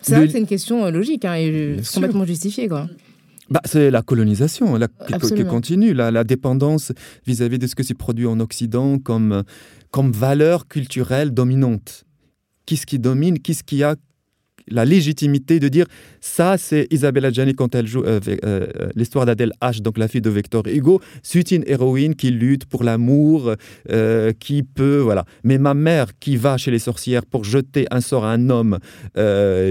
[0.00, 2.68] C'est vrai que c'est une question euh, logique hein, et complètement justifiée.
[2.68, 2.88] Quoi.
[3.50, 6.92] Bah, c'est la colonisation qui, continue, la, la dépendance
[7.26, 9.44] vis-à-vis de ce que s'est produit en Occident comme,
[9.90, 12.04] comme valeur culturelle dominante.
[12.66, 13.94] Qu'est-ce qui domine Qu'est-ce qui a
[14.68, 15.86] la légitimité de dire
[16.20, 20.08] ça, c'est Isabella Gianni quand elle joue euh, euh, euh, l'histoire d'Adèle H, donc la
[20.08, 21.00] fille de Victor Hugo.
[21.22, 23.54] C'est une héroïne qui lutte pour l'amour,
[24.40, 25.24] qui peut, voilà.
[25.44, 28.78] Mais ma mère qui va chez les sorcières pour jeter un sort à un homme,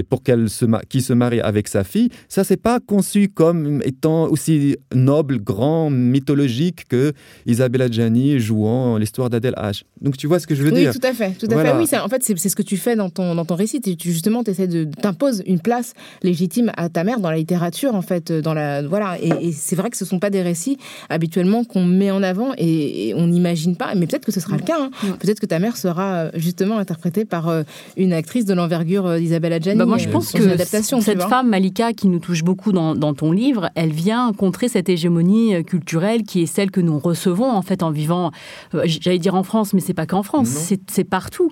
[0.08, 4.28] pour qu'elle se qui se marie avec sa fille, ça c'est pas conçu comme étant
[4.28, 7.12] aussi noble, grand, mythologique que
[7.46, 9.82] Isabella Gianni jouant l'histoire d'Adèle H.
[10.00, 10.92] Donc tu vois ce que je veux oui, dire?
[10.94, 11.76] Oui, tout à fait, tout à fait.
[11.76, 13.80] Oui, en fait c'est ce que tu fais dans ton dans ton récit.
[13.80, 17.94] Tu justement tu essaies de t'imposes une place légitime à ta mère dans la littérature,
[17.94, 18.32] en fait.
[18.32, 19.18] Dans la, voilà.
[19.20, 22.52] Et, c'est vrai que ce ne sont pas des récits habituellement qu'on met en avant
[22.58, 23.94] et, on n'imagine pas.
[23.94, 24.78] Mais peut-être que ce sera le cas.
[24.80, 25.16] Hein.
[25.18, 27.50] Peut-être que ta mère sera justement interprétée par
[27.96, 29.78] une actrice de l'envergure d'Isabelle Adjani.
[29.78, 33.32] Bah moi, je pense que cette femme, Malika, qui nous touche beaucoup dans, dans ton
[33.32, 37.82] livre, elle vient contrer cette hégémonie culturelle qui est celle que nous recevons en fait
[37.82, 38.30] en vivant,
[38.74, 41.50] euh, j'allais dire en France, mais c'est pas qu'en France, c'est partout.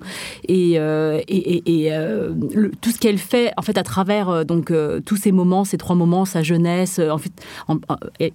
[0.49, 2.33] Et, euh, et, euh,
[2.81, 4.73] tout ce qu'elle fait en fait à travers donc
[5.05, 7.33] tous ces moments, ces trois moments, sa jeunesse, en fait,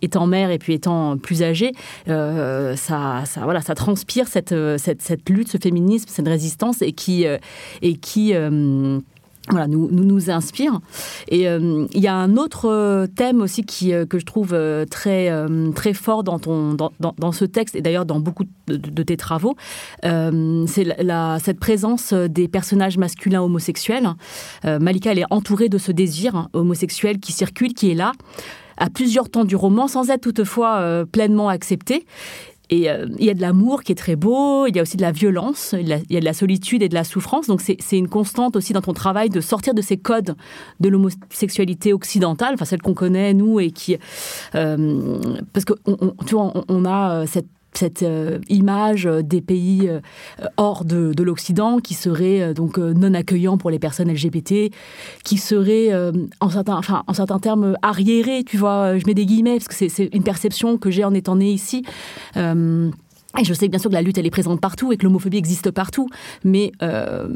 [0.01, 1.71] étant mère et puis étant plus âgée,
[2.07, 7.25] ça, ça, voilà, ça transpire cette, cette, cette, lutte, ce féminisme, cette résistance et qui,
[7.81, 8.33] et qui
[9.49, 10.79] voilà, nous, nous, nous inspire.
[11.27, 14.57] Et euh, il y a un autre euh, thème aussi qui, euh, que je trouve
[14.89, 15.31] très,
[15.75, 19.55] très fort dans, ton, dans, dans, ce texte, et d'ailleurs dans beaucoup de, tes travaux,
[20.03, 24.09] c'est la, cette présence des personnages masculins homosexuels.
[24.63, 28.11] Malika, elle est entourée de ce désir hein, homosexuel qui circule, qui est là
[28.77, 32.05] à plusieurs temps du roman, sans être toutefois pleinement accepté.
[32.69, 34.97] Et euh, il y a de l'amour qui est très beau, il y a aussi
[34.97, 37.47] de la violence, il y a de la solitude et de la souffrance.
[37.47, 40.35] Donc c'est une constante aussi dans ton travail de sortir de ces codes
[40.79, 43.97] de l'homosexualité occidentale, enfin celle qu'on connaît nous et qui...
[44.55, 45.19] Euh,
[45.51, 45.73] parce que
[46.25, 49.99] tu vois, on a euh, cette cette euh, image des pays euh,
[50.57, 54.71] hors de, l'Occident qui serait euh, donc non accueillant pour les personnes LGBT,
[55.23, 55.89] qui serait
[56.39, 60.09] en certains, en certains termes arriéré, tu vois, je mets des guillemets parce que c'est
[60.13, 61.83] une perception que j'ai en étant née ici.
[63.37, 65.37] Et je sais bien sûr que la lutte, elle est présente partout et que l'homophobie
[65.37, 66.09] existe partout,
[66.43, 67.27] mais euh,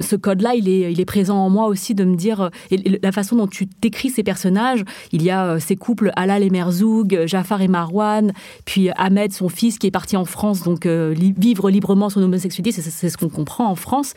[0.00, 2.98] ce code-là, il est, il est présent en moi aussi de me dire, euh, et
[3.02, 6.48] la façon dont tu décris ces personnages, il y a euh, ces couples Alal et
[6.48, 8.32] Merzoug, Jafar et Marwan,
[8.64, 13.10] puis Ahmed, son fils, qui est parti en France, donc vivre librement son homosexualité, c'est
[13.10, 14.14] ce qu'on comprend en France.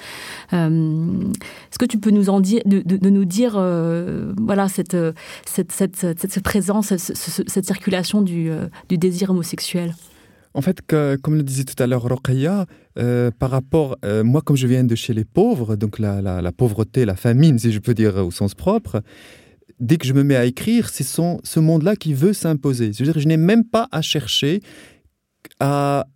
[0.51, 3.53] Est-ce que tu peux nous en dire, de, nous dire,
[4.37, 4.97] voilà, cette,
[5.45, 8.49] cette, cette, cette, présence, cette, circulation du,
[8.87, 9.93] du désir homosexuel?
[10.58, 10.82] En fait,
[11.22, 12.65] comme le disait tout à l'heure Rokhaya,
[12.98, 17.06] euh, par rapport, euh, moi comme je viens de chez les pauvres, donc la, pauvreté,
[17.06, 19.04] la famine, si je peux dire au sens propre,
[19.80, 22.91] dès que je me mets à écrire, c'est ce monde-là qui veut s'imposer.
[22.91, 24.62] Je veux dire, je n'ai même pas à chercher
[25.60, 26.08] à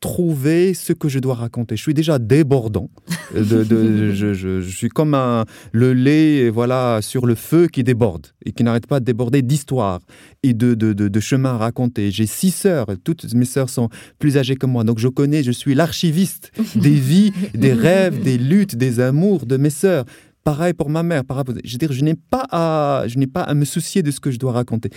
[0.00, 1.76] trouver ce que je dois raconter.
[1.76, 2.90] Je suis déjà débordant.
[3.34, 8.62] De, je, suis comme un, le lait voilà, sur le feu qui déborde et qui
[8.62, 10.00] n'arrête pas de déborder d'histoires
[10.42, 12.10] et de, de, chemins à raconter.
[12.10, 15.50] J'ai six sœurs, toutes mes sœurs sont plus âgées que moi, donc je connais, je
[15.50, 20.04] suis l'archiviste des vies, des rêves, des luttes, des amours de mes sœurs.
[20.44, 21.24] Pareil pour ma mère.
[21.24, 24.10] Pareil je veux dire, je n'ai pas à, je n'ai pas à me soucier de
[24.10, 24.90] ce que je dois raconter.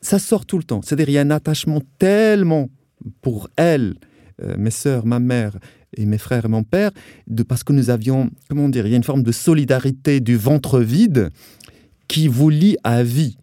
[0.00, 0.80] Ça sort tout le temps.
[0.82, 2.70] C'est-à-dire, il y a un attachement tellement
[3.22, 3.94] pour elle,
[4.42, 5.58] euh, mes sœurs, ma mère
[5.96, 6.90] et mes frères et mon père,
[7.26, 10.36] de, parce que nous avions, comment dire, il y a une forme de solidarité du
[10.36, 11.30] ventre vide
[12.08, 13.36] qui vous lie à vie.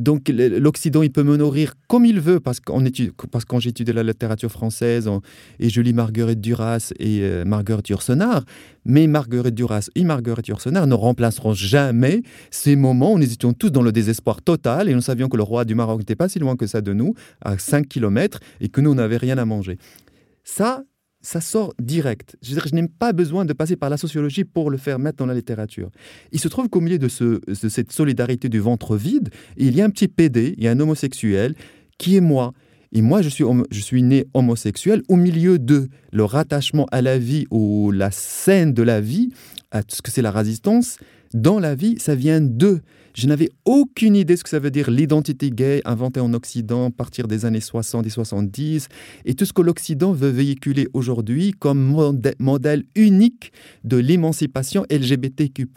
[0.00, 2.82] Donc l'Occident, il peut me nourrir comme il veut, parce, qu'on
[3.30, 5.10] parce quand j'étudie la littérature française
[5.58, 8.44] et je lis Marguerite Duras et euh, Marguerite Yourcenar,
[8.86, 13.68] mais Marguerite Duras et Marguerite Yourcenar ne remplaceront jamais ces moments où nous étions tous
[13.68, 16.38] dans le désespoir total et nous savions que le roi du Maroc n'était pas si
[16.38, 19.76] loin que ça de nous, à 5 km, et que nous, n'avions rien à manger.
[20.44, 20.82] Ça,
[21.22, 22.36] ça sort direct.
[22.42, 25.26] Je, je n'ai pas besoin de passer par la sociologie pour le faire mettre dans
[25.26, 25.90] la littérature.
[26.32, 29.82] Il se trouve qu'au milieu de, ce, de cette solidarité du ventre vide, il y
[29.82, 31.54] a un petit PD, il y a un homosexuel
[31.98, 32.52] qui est moi.
[32.92, 37.18] Et moi, je suis, je suis né homosexuel au milieu de le rattachement à la
[37.18, 39.30] vie ou la scène de la vie,
[39.70, 40.98] à ce que c'est la résistance.
[41.32, 42.80] Dans la vie, ça vient de.
[43.14, 46.86] Je n'avais aucune idée de ce que ça veut dire l'identité gay inventée en Occident
[46.86, 48.88] à partir des années 60 et 70
[49.24, 53.52] et tout ce que l'Occident veut véhiculer aujourd'hui comme modèle unique
[53.84, 55.68] de l'émancipation LGBTQ.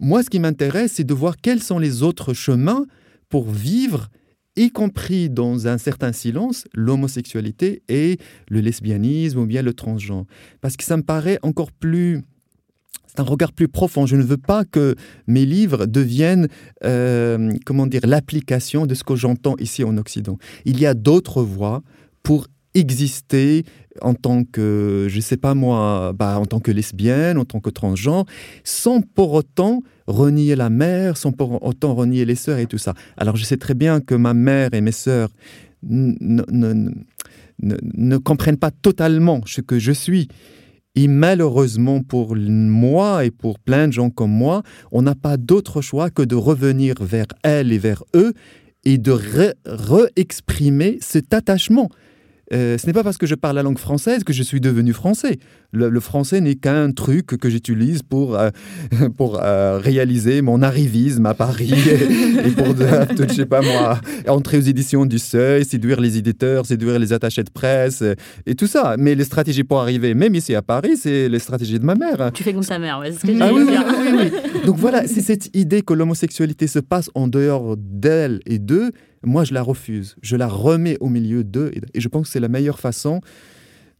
[0.00, 2.86] Moi, ce qui m'intéresse, c'est de voir quels sont les autres chemins
[3.28, 4.08] pour vivre
[4.56, 10.26] y compris dans un certain silence, l'homosexualité et le lesbianisme ou bien le transgenre.
[10.60, 12.22] Parce que ça me paraît encore plus
[13.10, 14.06] c'est un regard plus profond.
[14.06, 14.94] Je ne veux pas que
[15.26, 16.46] mes livres deviennent,
[16.84, 20.38] euh, comment dire, l'application de ce que j'entends ici en Occident.
[20.64, 21.82] Il y a d'autres voies
[22.22, 23.64] pour exister
[24.00, 27.70] en tant que, je sais pas moi, bah, en tant que lesbienne, en tant que
[27.70, 28.26] transgenre,
[28.62, 32.94] sans pour autant renier la mère, sans pour autant renier les sœurs et tout ça.
[33.16, 35.30] Alors je sais très bien que ma mère et mes sœurs
[35.82, 36.92] ne
[38.18, 40.28] comprennent pas totalement ce que je suis.
[40.96, 45.82] Et malheureusement pour moi et pour plein de gens comme moi, on n'a pas d'autre
[45.82, 48.34] choix que de revenir vers elle et vers eux
[48.84, 51.90] et de re-exprimer cet attachement.
[52.52, 54.92] Euh, ce n'est pas parce que je parle la langue française que je suis devenu
[54.92, 55.38] français.
[55.72, 58.50] Le, français n'est qu'un truc que j'utilise pour, euh,
[59.16, 61.72] pour euh, réaliser mon arrivisme à Paris
[62.44, 66.98] et, pour, je sais pas moi, entrer aux éditions du Seuil, séduire les éditeurs, séduire
[66.98, 68.02] les attachés de presse
[68.46, 68.96] et tout ça.
[68.98, 72.32] Mais les stratégies pour arriver, même ici à Paris, c'est les stratégies de ma mère.
[72.34, 73.76] Tu fais comme ta mère, c'est ce que ah, oui, oui,
[74.18, 78.90] oui, Donc voilà, c'est cette idée que l'homosexualité se passe en dehors d'elle et d'eux
[79.22, 80.16] moi, je la refuse.
[80.22, 81.72] Je la remets au milieu d'eux.
[81.94, 83.20] Et je pense que c'est la meilleure façon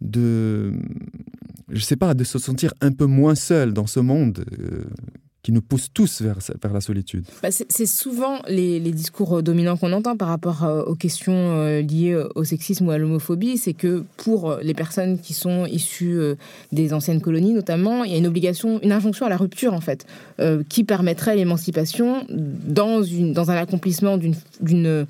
[0.01, 0.73] de,
[1.69, 4.85] je sais pas, de se sentir un peu moins seul dans ce monde euh,
[5.43, 7.25] qui nous poussent tous vers, vers la solitude.
[7.43, 11.81] Bah, c'est souvent les, les, discours dominants qu'on entend par rapport euh, aux questions euh,
[11.81, 16.35] liées au sexisme ou à l'homophobie, c'est que pour les personnes qui sont issues euh,
[16.73, 19.81] des anciennes colonies notamment, il y a une obligation, une injonction à la rupture en
[19.81, 20.07] fait,
[20.69, 25.07] qui permettrait l'émancipation dans, une, dans un accomplissement d'une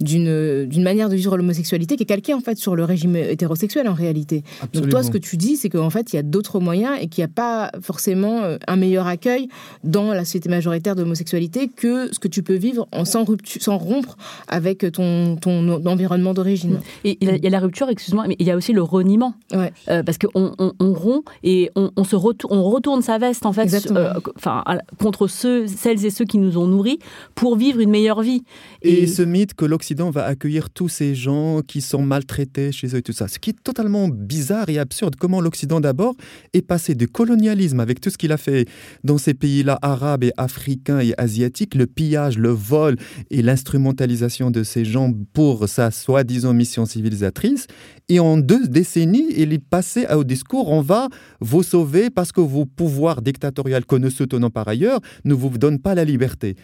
[0.00, 3.94] d'une manière de vivre l'homosexualité qui est calquée en fait sur le régime hétérosexuel en
[3.94, 4.42] réalité.
[4.72, 7.08] Donc toi, ce que tu dis, c'est qu'en fait, il y a d'autres moyens et
[7.08, 9.48] qu'il n'y a pas forcément un meilleur accueil
[9.84, 13.62] dans la société majoritaire de l'homosexualité que ce que tu peux vivre en sans, rupture,
[13.62, 14.16] sans rompre
[14.48, 16.80] avec ton, ton environnement d'origine.
[17.04, 19.34] Et il y, a la rupture, excuse-moi, mais il y a aussi le reniement.
[19.54, 23.90] Euh, parce qu'on on, rompt et on, se retourne, on retourne sa veste, en fait,
[23.90, 24.64] euh, enfin,
[24.98, 26.98] contre ceux, celles et ceux qui nous ont nourris
[27.34, 28.44] pour vivre une meilleure vie.
[28.82, 32.98] Et, ce mythe que l'Occident va accueillir tous ces gens qui sont maltraités chez eux
[32.98, 35.16] et tout ça, ce qui est totalement bizarre et absurde.
[35.18, 36.14] Comment l'Occident d'abord
[36.52, 38.66] est passé du colonialisme avec tout ce qu'il a fait
[39.04, 42.96] dans ces pays là arabes et africains et asiatiques, le pillage, le vol
[43.30, 47.66] et l'instrumentalisation de ces gens pour sa soi-disant mission civilisatrice.
[48.08, 51.08] Et en deux décennies, il est passé au discours on va
[51.40, 55.80] vous sauver parce que vos pouvoirs dictatoriaux que nous soutenons par ailleurs ne vous donnent
[55.80, 56.56] pas la liberté.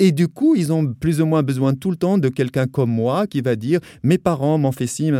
[0.00, 2.90] Et du coup, ils ont plus ou moins besoin tout le temps de quelqu'un comme
[2.90, 5.12] moi qui va dire Mes parents m'ont fait ci,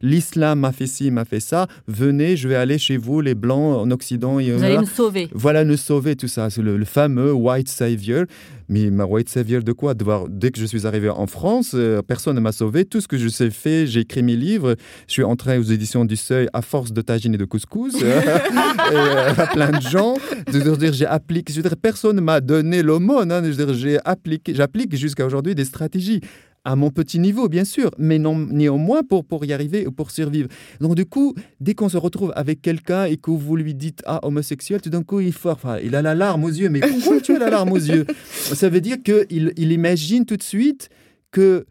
[0.00, 3.78] l'islam m'a fait ci, m'a fait ça, venez, je vais aller chez vous, les blancs
[3.78, 4.34] en Occident.
[4.34, 5.28] Vous allez nous sauver.
[5.34, 6.48] Voilà, nous sauver, tout ça.
[6.48, 8.24] C'est le, fameux white savior.
[8.68, 9.94] Mais ma savior de quoi
[10.28, 12.84] Dès que je suis arrivé en France, euh, personne ne m'a sauvé.
[12.84, 14.76] Tout ce que je sais fait, j'ai écrit mes livres.
[15.06, 17.94] Je suis entré aux éditions du Seuil à force de tagine et de couscous.
[18.02, 20.16] et, euh, plein de gens.
[20.48, 21.06] Veux dire, j'ai.
[21.06, 23.32] Je veux dire, personne ne m'a donné l'aumône.
[23.32, 26.20] Hein, j'applique jusqu'à aujourd'hui des stratégies
[26.64, 30.10] à mon petit niveau, bien sûr, mais non, néanmoins pour, pour y arriver ou pour
[30.10, 30.48] survivre.
[30.80, 34.20] Donc, du coup, dès qu'on se retrouve avec quelqu'un et que vous lui dites Ah,
[34.22, 36.68] homosexuel, tout d'un coup, il, faut, il a la larme aux yeux.
[36.68, 38.06] Mais pourquoi tu as la larme aux yeux?
[38.30, 40.88] Ça veut dire qu'il il imagine tout de suite
[41.30, 41.66] que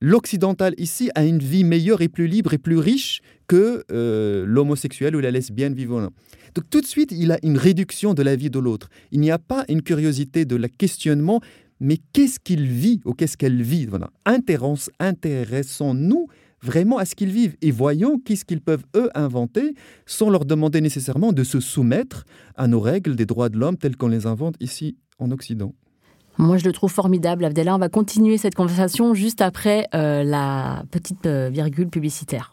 [0.00, 5.14] l'occidental ici a une vie meilleure et plus libre et plus riche que euh, l'homosexuel
[5.14, 6.08] ou la lesbienne vivant.
[6.54, 8.88] Donc tout de suite, il a une réduction de la vie de l'autre.
[9.10, 11.40] Il n'y a pas une curiosité de la questionnement,
[11.82, 13.88] mais qu'est-ce qu'il vit ou qu'est-ce qu'elle vit?
[15.00, 16.28] Intéressons-nous
[16.62, 19.74] vraiment à ce qu'ils vivent et voyons qu'est-ce qu'ils peuvent eux inventer
[20.06, 22.24] sans leur demander nécessairement de se soumettre
[22.56, 25.74] à nos règles des droits de l'homme telles qu'on les invente ici en Occident.
[26.38, 27.74] Moi, je le trouve formidable, Abdella.
[27.74, 32.52] On va continuer cette conversation juste après euh, la petite euh, virgule publicitaire.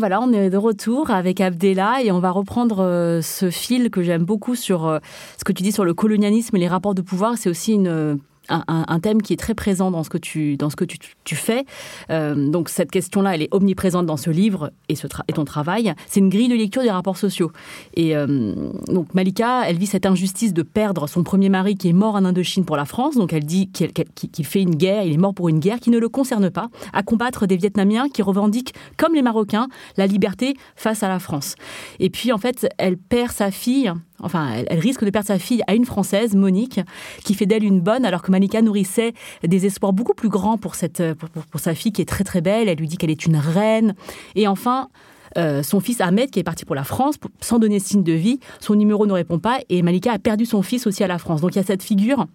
[0.00, 4.02] Voilà, on est de retour avec Abdella et on va reprendre euh, ce fil que
[4.02, 4.98] j'aime beaucoup sur euh,
[5.38, 7.38] ce que tu dis sur le colonialisme et les rapports de pouvoir.
[7.38, 8.18] C'est aussi une
[8.50, 11.64] un, thème qui est très présent dans ce que tu, dans ce que tu, fais.
[12.10, 15.94] Euh, donc cette question-là, elle est omniprésente dans ce livre et, ce et ton travail.
[16.06, 17.52] C'est une grille de lecture des rapports sociaux.
[17.94, 18.54] Et euh,
[18.88, 22.24] donc Malika, elle vit cette injustice de perdre son premier mari qui est mort en
[22.24, 23.16] Indochine pour la France.
[23.16, 25.98] Donc elle dit qu'il fait une guerre, il est mort pour une guerre qui ne
[25.98, 31.02] le concerne pas, à combattre des Vietnamiens qui revendiquent, comme les Marocains, la liberté face
[31.02, 31.54] à la France.
[31.98, 35.62] Et puis en fait, elle perd sa fille enfin, elle, risque de perdre sa fille
[35.66, 36.80] à une Française, Monique,
[37.24, 40.74] qui fait d'elle une bonne, alors que Malika nourrissait des espoirs beaucoup plus grands pour,
[40.74, 42.68] cette, pour, sa fille qui est très très belle.
[42.68, 43.94] Elle lui dit qu'elle est une reine.
[44.34, 44.88] Et enfin,
[45.36, 48.74] son fils Ahmed, qui est parti pour la France, sans donner signe de vie, son
[48.74, 51.40] numéro ne répond pas, et Malika a perdu son fils aussi à la France.
[51.40, 52.26] Donc il y a cette figure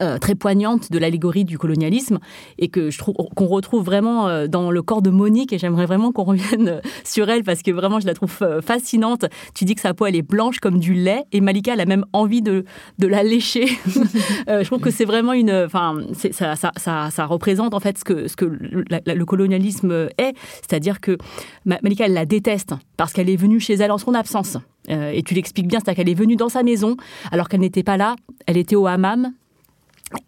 [0.00, 2.18] euh, très poignante de l'allégorie du colonialisme
[2.58, 5.86] et que je trouve qu'on retrouve vraiment euh, dans le corps de Monique et j'aimerais
[5.86, 9.26] vraiment qu'on revienne euh, sur elle parce que vraiment je la trouve fascinante.
[9.54, 11.86] Tu dis que sa peau elle est blanche comme du lait et Malika elle a
[11.86, 12.64] même envie de,
[12.98, 13.66] de la lécher.
[14.48, 15.94] je trouve que c'est vraiment une enfin
[16.32, 16.72] ça, ça,
[17.10, 20.34] ça, représente en fait ce que ce que le, colonialisme est,
[20.68, 21.16] c'est-à-dire que
[21.64, 24.58] Malika elle la déteste parce qu'elle est venue chez elle en son absence.
[24.88, 26.96] et tu l'expliques bien, c'est-à-dire qu'elle est venue dans sa maison
[27.30, 29.32] alors qu'elle n'était pas là, elle était au hammam,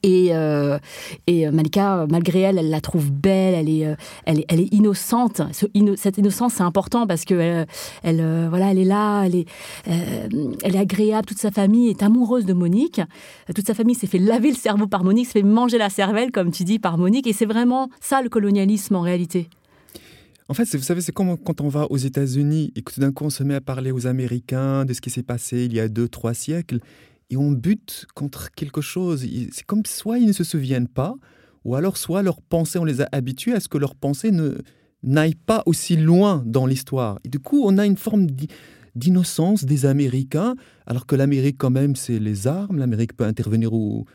[0.03, 0.79] et, euh,
[1.31, 4.73] euh, Malika, malgré elle, elle la trouve belle, elle est, euh, elle est, elle est
[4.73, 5.41] innocente.
[5.97, 7.65] cette innocence, c'est important parce que
[8.03, 9.49] elle, voilà, elle est là, elle est,
[9.87, 11.27] elle est agréable.
[11.27, 13.01] Toute sa famille est amoureuse de Monique.
[13.55, 16.33] Toute sa famille s'est fait laver le cerveau par Monique, s'est fait manger la cervelle,
[16.33, 17.27] comme tu dis, par Monique.
[17.27, 19.49] Et c'est vraiment ça le colonialisme en réalité.
[20.49, 23.13] En fait, vous savez, c'est comme quand on va aux États-Unis et que tout d'un
[23.13, 25.81] coup on se met à parler aux Américains de ce qui s'est passé il y
[25.81, 26.81] a deux, trois siècles
[27.31, 29.27] et on bute contre quelque chose.
[29.53, 31.15] C'est comme soit ils ne se souviennent pas,
[31.65, 34.59] ou alors soit leurs pensées, on les a habitués à ce que leurs pensées ne
[35.03, 37.19] n'aillent pas aussi loin dans l'histoire.
[37.25, 38.27] Et du coup, on a une forme
[38.95, 42.79] d'innocence des Américains, alors que l'Amérique quand même, c'est les armes.
[42.79, 44.07] L'Amérique peut intervenir où,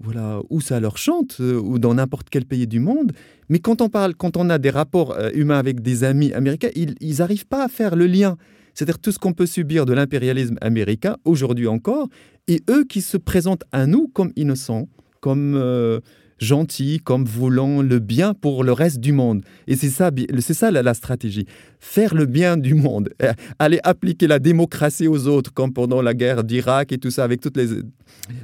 [0.00, 3.12] voilà, où ça leur chante, euh, ou dans n'importe quel pays du monde.
[3.48, 6.70] Mais quand on parle, quand on a des rapports euh, humains avec des amis américains,
[6.74, 8.36] ils n'arrivent pas à faire le lien.
[8.74, 12.08] C'est-à-dire tout ce qu'on peut subir de l'impérialisme américain aujourd'hui encore,
[12.48, 14.88] et eux qui se présentent à nous comme innocents,
[15.20, 16.00] comme euh,
[16.38, 19.42] gentils, comme voulant le bien pour le reste du monde.
[19.68, 21.46] Et c'est ça, c'est ça la, stratégie.
[21.78, 26.14] Faire le bien du monde, euh, aller appliquer la démocratie aux autres, comme pendant la
[26.14, 27.68] guerre d'Irak et tout ça, avec, toutes les,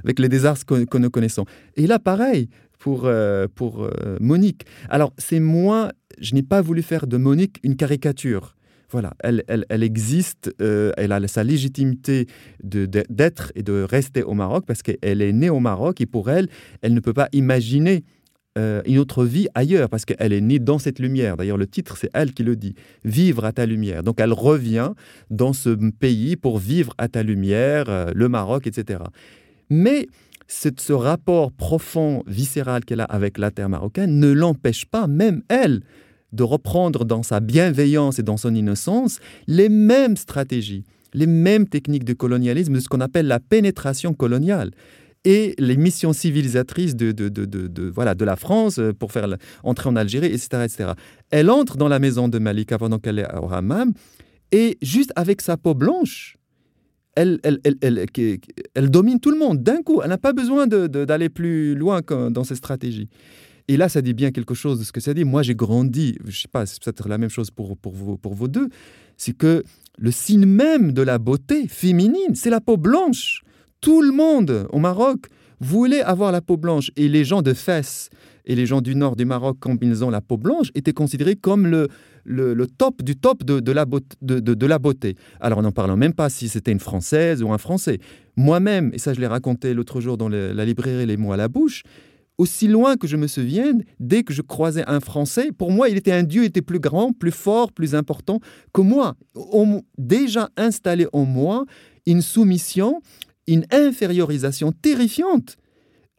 [0.04, 1.44] avec les désastres que, nous connaissons.
[1.76, 4.62] Et là, pareil, pour, euh, pour Monique.
[4.88, 8.54] Alors, c'est moi, je n'ai pas voulu faire de Monique une caricature
[8.90, 12.26] voilà, elle, existe, euh, elle a sa légitimité
[12.62, 16.48] d'être et de rester au Maroc parce qu'elle est née au Maroc et pour elle,
[16.80, 18.04] elle ne peut pas imaginer
[18.56, 21.36] euh, une autre vie ailleurs parce qu'elle est née dans cette lumière.
[21.36, 22.74] D'ailleurs, le titre, c'est elle qui le dit,
[23.04, 24.02] vivre à ta lumière.
[24.02, 24.92] Donc, elle revient
[25.30, 29.00] dans ce pays pour vivre à ta lumière, euh, le Maroc, etc.
[29.68, 30.08] Mais
[30.48, 35.82] ce rapport profond, viscéral qu'elle a avec la terre marocaine ne l'empêche pas, même elle,
[36.32, 42.04] de reprendre dans sa bienveillance et dans son innocence les mêmes stratégies, les mêmes techniques
[42.04, 44.70] de colonialisme, de ce qu'on appelle la pénétration coloniale
[45.24, 49.26] et les missions civilisatrices de, de, voilà, de la France euh, pour faire
[49.62, 50.92] entrer en Algérie, etc., etc.
[51.30, 53.92] Elle entre dans la maison de Malika pendant qu'elle est au hammam
[54.52, 56.36] et juste avec sa peau blanche,
[57.14, 58.06] elle, elle, elle,
[58.74, 60.00] elle domine tout le monde d'un coup.
[60.02, 63.08] Elle n'a pas besoin d'aller plus loin dans ses stratégies.
[63.68, 65.24] Et là, ça dit bien quelque chose de ce que ça dit.
[65.24, 68.48] Moi, j'ai grandi, je sais pas, c'est peut-être la même chose pour, pour, vous, pour
[68.48, 68.68] deux,
[69.18, 69.62] c'est que
[69.98, 73.42] le signe même de la beauté féminine, c'est la peau blanche.
[73.80, 75.26] Tout le monde au Maroc
[75.60, 76.90] voulait avoir la peau blanche.
[76.96, 78.08] Et les gens de Fès
[78.46, 81.36] et les gens du nord du Maroc, quand ils ont la peau blanche, étaient considérés
[81.36, 81.88] comme le,
[82.24, 85.16] le, top du top de, de la beauté.
[85.40, 87.98] Alors, n'en parlant même pas si c'était une Française ou un Français.
[88.36, 91.48] Moi-même, et ça je l'ai raconté l'autre jour dans la librairie Les mots à la
[91.48, 91.82] bouche,
[92.38, 95.96] aussi loin que je me souvienne, dès que je croisais un Français, pour moi, il
[95.96, 98.40] était un Dieu, était plus grand, plus fort, plus important
[98.72, 99.16] que moi.
[99.34, 101.64] On, déjà installé en moi
[102.06, 103.02] une soumission,
[103.48, 105.56] une infériorisation terrifiante.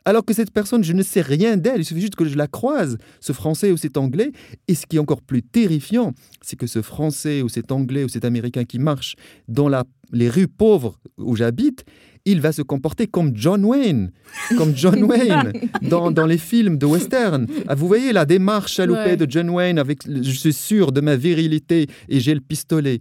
[0.05, 2.47] Alors que cette personne, je ne sais rien d'elle, il suffit juste que je la
[2.47, 4.31] croise, ce Français ou cet Anglais.
[4.67, 8.09] Et ce qui est encore plus terrifiant, c'est que ce Français ou cet Anglais ou
[8.09, 9.15] cet Américain qui marche
[9.47, 11.85] dans la, les rues pauvres où j'habite,
[12.25, 14.11] il va se comporter comme John Wayne,
[14.57, 17.47] comme John Wayne dans, dans, les films de western.
[17.67, 21.15] Ah, vous voyez la démarche chaloupée de John Wayne avec je suis sûr de ma
[21.15, 22.99] virilité et j'ai le pistolet.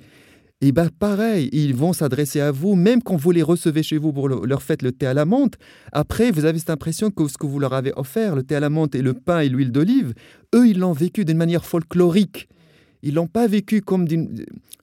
[0.61, 4.12] Et bien pareil, ils vont s'adresser à vous, même quand vous les recevez chez vous
[4.12, 5.54] pour leur faire le thé à la menthe.
[5.92, 8.61] Après, vous avez cette impression que ce que vous leur avez offert, le thé à
[8.61, 10.14] la menthe et le pain et l'huile d'olive,
[10.57, 12.48] eux, ils l'ont vécu d'une manière folklorique.
[13.02, 14.09] Ils l'ont pas vécu comme,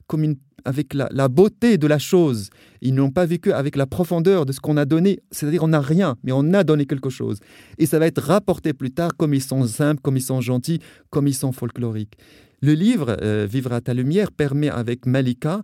[0.07, 2.49] comme une avec la, beauté de la chose.
[2.81, 5.19] Ils n'ont pas vécu avec la profondeur de ce qu'on a donné.
[5.31, 7.39] C'est-à-dire, on n'a rien, mais on a donné quelque chose.
[7.77, 10.79] Et ça va être rapporté plus tard comme ils sont simples, comme ils sont gentils,
[11.11, 12.17] comme ils sont folkloriques.
[12.61, 15.61] Le livre, euh, Vivre à ta lumière, permet avec Malika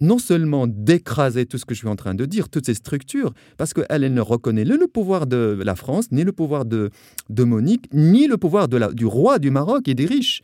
[0.00, 3.32] non seulement d'écraser tout ce que je suis en train de dire, toutes ces structures,
[3.58, 6.90] parce qu'elle elle ne reconnaît ni le pouvoir de la France, ni le pouvoir de,
[7.28, 10.40] de Monique, ni le pouvoir du roi du Maroc et des riches.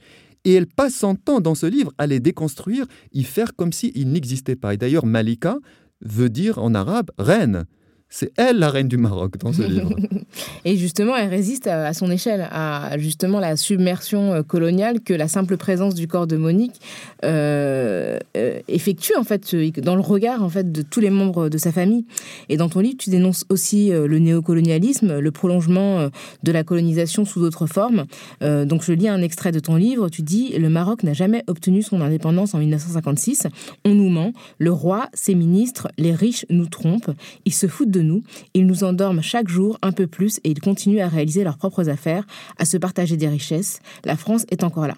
[0.46, 4.08] Et elle passe son temps dans ce livre à les déconstruire, y faire comme s'ils
[4.08, 4.74] n'existaient pas.
[4.74, 5.58] Et d'ailleurs, Malika
[6.02, 7.64] veut dire en arabe reine.
[8.08, 9.90] C'est elle la reine du Maroc dans ce livre.
[10.64, 15.26] Et justement, elle résiste à, son échelle, à justement la submersion euh, coloniale que la
[15.26, 16.80] simple présence du corps de Monique
[17.24, 21.58] euh, euh, effectue en fait dans le regard en fait de tous les membres de
[21.58, 22.06] sa famille.
[22.48, 26.08] Et dans ton livre, tu dénonces aussi le néocolonialisme, le prolongement
[26.42, 28.04] de la colonisation sous d'autres formes.
[28.40, 30.08] donc, je lis un extrait de ton livre.
[30.08, 33.46] Tu dis le Maroc n'a jamais obtenu son indépendance en 1956.
[33.84, 34.32] On nous ment.
[34.58, 37.10] Le roi, ses ministres, les riches nous trompent.
[37.44, 38.22] Ils se foutent de nous.
[38.54, 41.88] Ils nous endorment chaque jour un peu plus et ils continuent à réaliser leurs propres
[41.88, 42.26] affaires,
[42.58, 43.80] à se partager des richesses.
[44.04, 44.96] La France est encore là.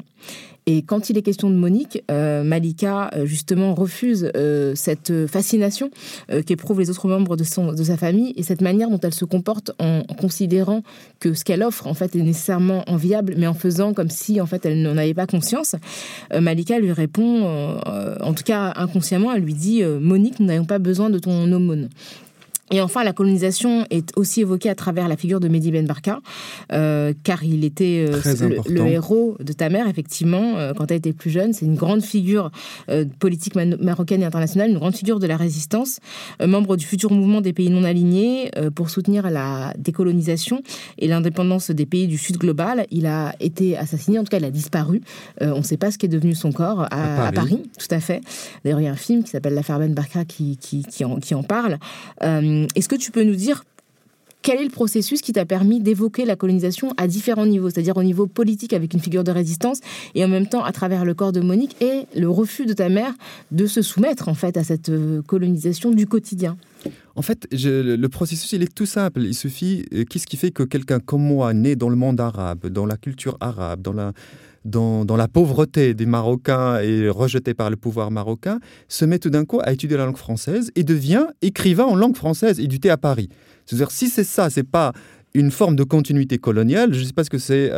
[0.70, 5.90] Et quand il est question de Monique, euh, Malika euh, justement refuse euh, cette fascination
[6.44, 9.70] qu'éprouvent les autres membres de, de sa famille et cette manière dont elle se comporte
[9.78, 10.82] en, considérant
[11.20, 14.46] que ce qu'elle offre en fait est nécessairement enviable, mais en faisant comme si en
[14.46, 15.74] fait elle n'en avait pas conscience.
[16.38, 17.78] Malika lui répond,
[18.20, 21.88] en tout cas inconsciemment, elle lui dit Monique, nous n'avons pas besoin de ton aumône.
[22.70, 26.20] Et enfin, la colonisation est aussi évoquée à travers la figure de Mehdi Ben Barka,
[26.72, 31.12] euh, car il était euh, le, héros de ta mère, effectivement, euh, quand elle était
[31.12, 31.52] plus jeune.
[31.52, 32.50] C'est une grande figure
[33.18, 35.98] politique marocaine et internationale, une grande figure de la résistance,
[36.44, 40.62] membre du futur mouvement des pays non alignés pour soutenir la décolonisation
[40.98, 42.86] et l'indépendance des pays du Sud global.
[42.90, 45.00] Il a été assassiné, en tout cas, il a disparu.
[45.40, 47.62] on ne sait pas ce qui est devenu son corps à, Paris.
[47.78, 48.20] tout à fait.
[48.64, 51.16] D'ailleurs, il y a un film qui s'appelle L'affaire Ben Barka qui, qui, qui, en,
[51.16, 51.78] qui en parle.
[52.58, 53.64] Euh, est-ce que tu peux nous dire
[54.40, 58.04] quel est le processus qui t'a permis d'évoquer la colonisation à différents niveaux, c'est-à-dire au
[58.04, 59.80] niveau politique avec une figure de résistance
[60.14, 62.88] et en même temps à travers le corps de Monique et le refus de ta
[62.88, 63.12] mère
[63.50, 66.56] de se soumettre en fait à cette euh, colonisation du quotidien?
[67.16, 69.22] En fait, le processus, il est tout simple.
[69.22, 72.68] Il suffit, euh, qu'est-ce qui fait que quelqu'un comme moi, né dans le monde arabe,
[72.68, 74.12] dans la culture arabe, dans la,
[74.64, 79.44] dans, la pauvreté des Marocains et rejeté par le pouvoir marocain, se met tout d'un
[79.44, 83.28] coup à étudier la langue française et devient écrivain en langue française édité à Paris.
[83.66, 84.92] C'est-à-dire, si c'est ça, c'est pas
[85.34, 87.70] une forme de continuité coloniale, je ne sais pas ce que c'est.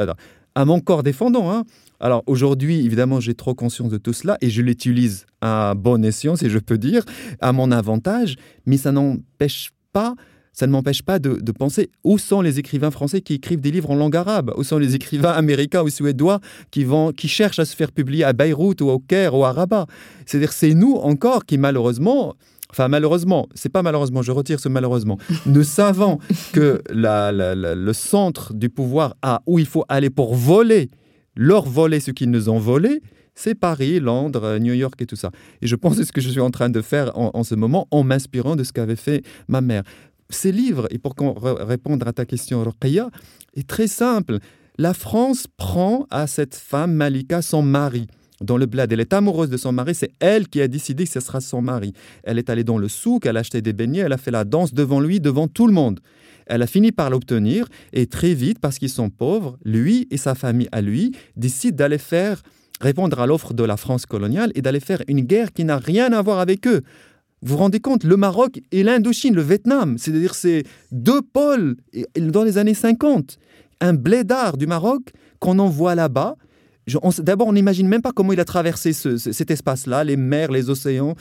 [0.57, 1.53] À mon corps défendant.
[1.53, 1.64] Hein.
[2.01, 6.35] Alors aujourd'hui, évidemment, j'ai trop conscience de tout cela et je l'utilise à bon escient,
[6.35, 7.05] si je peux dire,
[7.41, 10.14] à mon avantage, mais ça n'empêche pas
[10.53, 13.90] ça ne m'empêche pas de, penser où sont les écrivains français qui écrivent des livres
[13.90, 16.40] en langue arabe, où sont les écrivains américains ou suédois
[16.70, 19.53] qui, vont, qui cherchent à se faire publier à Beyrouth ou au Caire ou à
[19.53, 19.86] Rabat?
[20.26, 22.34] C'est-à-dire c'est nous encore qui malheureusement
[22.70, 25.18] Enfin, malheureusement, c'est pas malheureusement, je retire ce malheureusement.
[25.46, 26.18] Nous savons
[26.53, 30.88] que le centre du pouvoir a où il faut aller pour voler,
[31.34, 33.03] leur voler ce qu'ils nous ont volé,
[33.34, 35.30] c'est Paris, Londres, New York et tout ça.
[35.62, 37.42] Et je pense que c'est ce que je suis en train de faire en, en
[37.42, 39.82] ce moment en m'inspirant de ce qu'avait fait ma mère
[40.31, 43.11] ces livres, et pour répondre à ta question, Rokhaya,
[43.55, 44.39] est très simple.
[44.78, 48.07] La France prend à cette femme, Malika, son mari
[48.41, 48.93] dans le bled.
[48.93, 51.62] Elle est amoureuse de son mari, c'est elle qui a décidé que ce sera son
[51.62, 51.93] mari.
[52.24, 54.45] Elle est allée dans le souk, elle a acheté des beignets, elle a fait la
[54.45, 56.01] danse devant lui, devant tout le monde.
[56.47, 60.35] Elle a fini par l'obtenir et très vite, parce qu'ils sont pauvres, lui et sa
[60.35, 62.43] famille à lui décident d'aller faire
[62.81, 66.12] répondre à l'offre de la France coloniale et d'aller faire une guerre qui n'a rien
[66.12, 66.83] à voir avec eux.
[67.43, 71.76] Vous vous rendez compte, le Maroc et l'Indochine, le Vietnam, c'est-à-dire c'est deux pôles
[72.18, 73.38] dans les années 50.
[73.80, 76.36] Un blédard du Maroc qu'on envoie là-bas.
[77.18, 81.14] D'abord, on n'imagine même pas comment il a traversé cet espace-là, les mers, les océans,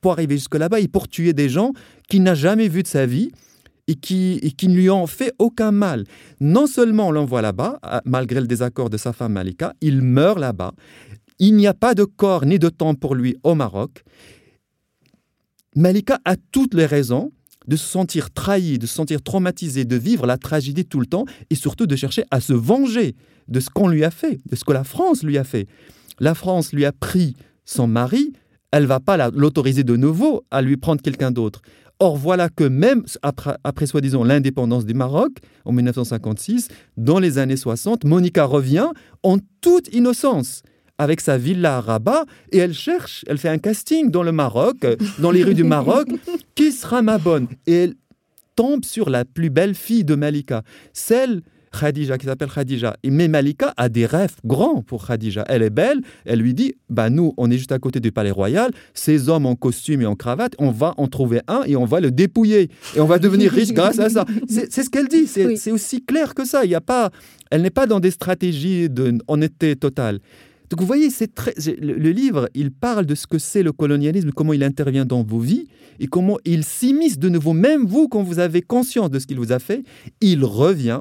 [0.00, 1.72] pour arriver jusque là-bas et pour tuer des gens
[2.08, 3.32] qu'il n'a jamais vus de sa vie
[3.88, 6.04] et qui, et qui ne lui ont fait aucun mal.
[6.40, 10.72] Non seulement on l'envoie là-bas, malgré le désaccord de sa femme Malika, il meurt là-bas.
[11.40, 14.04] Il n'y a pas de corps ni de temps pour lui au Maroc.
[15.76, 17.32] Malika a toutes les raisons
[17.66, 21.24] de se sentir trahi, de se sentir traumatisé, de vivre la tragédie tout le temps
[21.50, 23.16] et surtout de chercher à se venger
[23.48, 25.66] de ce qu'on lui a fait, de ce que la France lui a fait.
[26.20, 28.32] La France lui a pris son mari,
[28.70, 31.62] elle va pas l'autoriser de nouveau à lui prendre quelqu'un d'autre.
[32.00, 35.32] Or, voilà que même après, après soi-disant l'indépendance du Maroc
[35.64, 38.88] en 1956, dans les années 60, Monica revient
[39.22, 40.62] en toute innocence
[40.98, 44.84] avec sa villa à Rabat et elle cherche, elle fait un casting dans le Maroc,
[44.84, 46.08] euh, dans les rues du Maroc,
[46.54, 47.94] qui sera ma bonne Et elle
[48.56, 51.42] tombe sur la plus belle fille de Malika, celle
[51.78, 52.96] Khadija, qui s'appelle Khadija.
[53.04, 55.44] Mais Malika a des rêves grands pour Khadija.
[55.48, 58.30] Elle est belle, elle lui dit, bah nous, on est juste à côté du palais
[58.30, 61.84] royal, ces hommes en costume et en cravate, on va en trouver un et on
[61.84, 62.70] va le dépouiller.
[62.94, 64.24] Et on va devenir riche grâce à ça.
[64.48, 66.64] C'est ce qu'elle dit, c'est aussi clair que ça.
[66.64, 67.10] Il y a pas,
[67.50, 70.20] elle n'est pas dans des stratégies d'honnêteté totale.
[70.74, 74.32] Donc vous voyez, c'est très, le, livre, il parle de ce que c'est le colonialisme,
[74.32, 75.68] comment il intervient dans vos vies
[76.00, 79.36] et comment il s'immisce de nouveau, même vous, quand vous avez conscience de ce qu'il
[79.36, 79.84] vous a fait,
[80.20, 80.98] il revient.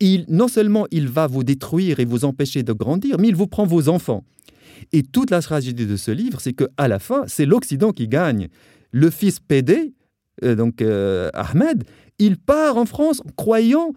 [0.00, 3.46] Il, non seulement il va vous détruire et vous empêcher de grandir, mais il vous
[3.46, 4.22] prend vos enfants.
[4.92, 8.06] Et toute la tragédie de ce livre, c'est que à la fin, c'est l'Occident qui
[8.06, 8.48] gagne.
[8.90, 9.94] Le fils PD
[10.42, 11.84] euh, donc euh, Ahmed,
[12.18, 13.92] il part en France croyant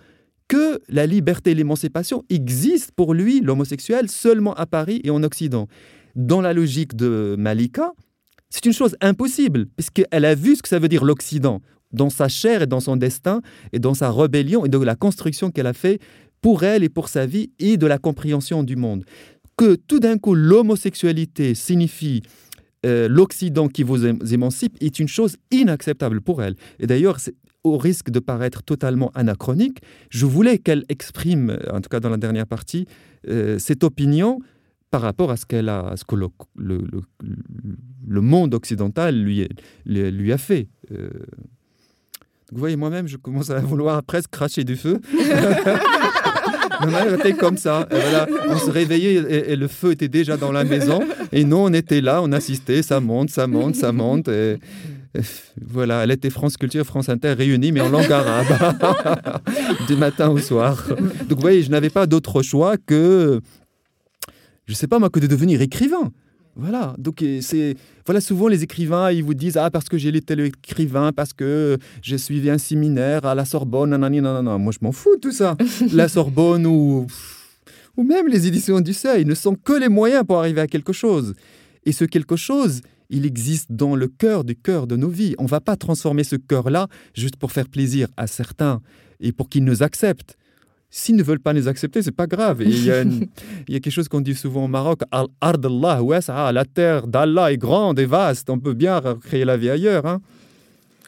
[0.47, 5.67] que la liberté et l'émancipation existent pour lui, l'homosexuel, seulement à Paris et en Occident.
[6.15, 7.91] Dans la logique de Malika,
[8.49, 12.27] c'est une chose impossible, puisqu'elle a vu ce que ça veut dire l'Occident, dans sa
[12.27, 13.41] chair et dans son destin,
[13.73, 15.99] et dans sa rébellion et de la construction qu'elle a fait
[16.41, 19.03] pour elle et pour sa vie, et de la compréhension du monde.
[19.57, 22.21] Que tout d'un coup, l'homosexualité signifie
[22.85, 26.55] euh, l'Occident qui vous émancipe est une chose inacceptable pour elle.
[26.79, 27.17] Et d'ailleurs,
[27.73, 32.17] au risque de paraître totalement anachronique, je voulais qu'elle exprime, en tout cas dans la
[32.17, 32.87] dernière partie,
[33.27, 34.39] euh, cette opinion
[34.91, 39.47] par rapport à ce, qu'elle a, ce que le, monde occidental lui,
[39.85, 40.69] lui, a fait.
[40.91, 41.09] Euh,
[42.51, 45.01] vous voyez, moi-même, je commence à vouloir presque cracher du feu.
[46.79, 47.87] Ma mère était comme ça.
[48.47, 50.99] on se réveillait et, le feu était déjà dans la maison.
[51.31, 54.27] Et nous, on était là, on assistait, ça monte, ça monte, ça monte.
[54.29, 54.57] Et,
[55.61, 59.41] voilà, elle était France Culture, France Inter réunie, mais en langue arabe,
[59.87, 60.87] du matin au soir.
[60.89, 63.41] Donc vous voyez, je n'avais pas d'autre choix que,
[64.65, 66.11] je ne sais pas moi, que de devenir écrivain.
[66.59, 70.23] Voilà, donc c'est voilà souvent les écrivains ils vous disent ah parce que j'ai lu
[70.23, 74.73] tel écrivain parce que j'ai suivi un séminaire à la Sorbonne non non non moi
[74.73, 75.55] je m'en fous de tout ça
[75.93, 77.05] la Sorbonne ou
[77.95, 80.93] ou même les éditions du Seuil ne sont que les moyens pour arriver à quelque
[80.93, 81.35] chose
[81.85, 85.45] et ce quelque chose il existe dans le cœur du cœur de nos vies on
[85.45, 88.81] va pas transformer ce cœur là juste pour faire plaisir à certains
[89.19, 90.37] et pour qu'ils nous acceptent
[90.89, 92.61] S'ils ne veulent pas nous accepter, c'est pas grave.
[92.65, 93.03] il, y a
[93.67, 98.57] quelque chose qu'on dit souvent au Maroc la terre d'Allah est grande et vaste, on
[98.57, 100.05] peut bien créer la vie ailleurs.
[100.05, 100.21] Hein.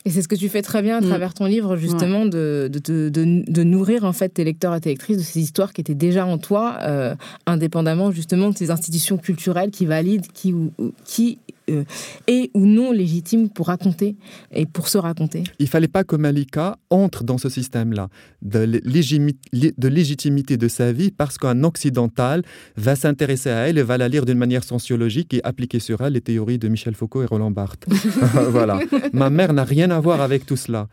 [0.05, 1.07] Et c'est ce que tu fais très bien à mm.
[1.07, 5.17] travers ton livre, justement, de, de, de, nourrir en fait tes lecteurs et tes lectrices
[5.17, 9.71] de ces histoires qui étaient déjà en toi, euh, indépendamment justement de ces institutions culturelles
[9.71, 10.55] qui valident, qui,
[11.05, 11.37] qui
[11.70, 11.84] euh,
[12.28, 14.15] est ou non légitime pour raconter
[14.51, 15.43] et pour se raconter.
[15.59, 18.09] Il fallait pas que Malika entre dans ce système-là
[18.41, 22.43] de, de légitimité de sa vie parce qu'un occidental
[22.76, 26.13] va s'intéresser à elle et va la lire d'une manière sociologique et appliquer sur elle
[26.13, 27.86] les théories de Michel Foucault et Roland Barthes.
[28.49, 28.80] voilà.
[29.13, 30.88] Ma mère n'a rien à voir avec tout cela.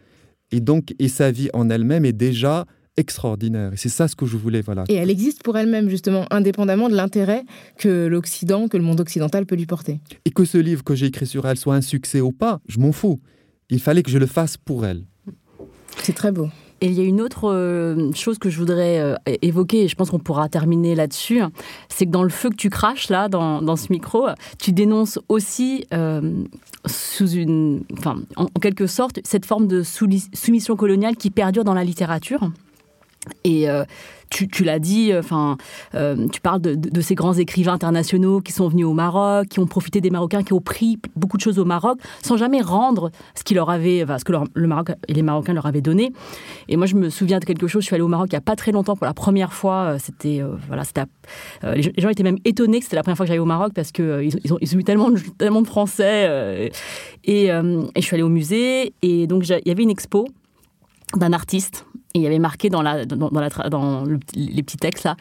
[0.52, 2.66] Et donc, et sa vie en elle-même est déjà
[2.96, 3.72] extraordinaire.
[3.72, 4.60] Et c'est ça ce que je voulais.
[4.60, 4.84] Voilà.
[4.88, 7.44] Et elle existe pour elle-même, justement, indépendamment de l'intérêt
[7.78, 10.00] que l'Occident, que le monde occidental peut lui porter.
[10.24, 12.78] Et que ce livre que j'ai écrit sur elle soit un succès ou pas, je
[12.78, 13.20] m'en fous.
[13.70, 15.04] Il fallait que je le fasse pour elle.
[16.02, 16.48] C'est très beau.
[16.82, 19.94] Et il y a une autre euh, chose que je voudrais euh, évoquer, et je
[19.94, 21.40] pense qu'on pourra terminer là-dessus,
[21.88, 24.26] c'est que dans le feu que tu craches, là, dans, dans ce micro,
[24.58, 26.44] tu dénonces aussi, euh,
[26.84, 31.84] sous une, enfin, en, quelque sorte, cette forme de soumission coloniale qui perdure dans la
[31.84, 32.50] littérature.
[33.44, 33.84] Et euh,
[34.30, 35.56] tu, l'as dit, euh, enfin,
[35.94, 39.66] euh, tu parles de, ces grands écrivains internationaux qui sont venus au Maroc, qui ont
[39.66, 43.44] profité des Marocains, qui ont pris beaucoup de choses au Maroc, sans jamais rendre ce
[43.44, 46.12] qu'ils leur avait, ce que le Maroc et les Marocains leur avaient donné.
[46.68, 47.82] Et moi, je me souviens de quelque chose.
[47.82, 49.96] Je suis allée au Maroc il y a pas très longtemps pour la première fois.
[49.98, 50.82] C'était, voilà,
[51.74, 53.92] les gens étaient même étonnés que c'était la première fois que j'allais au Maroc parce
[53.92, 56.70] que ils, ont, ils eu tellement de, Français.
[57.24, 60.26] Et, je suis allée au musée et donc il y avait une expo
[61.14, 64.04] d'un artiste et il y avait marqué dans, la, dans, la, dans
[64.34, 65.16] les petits textes là,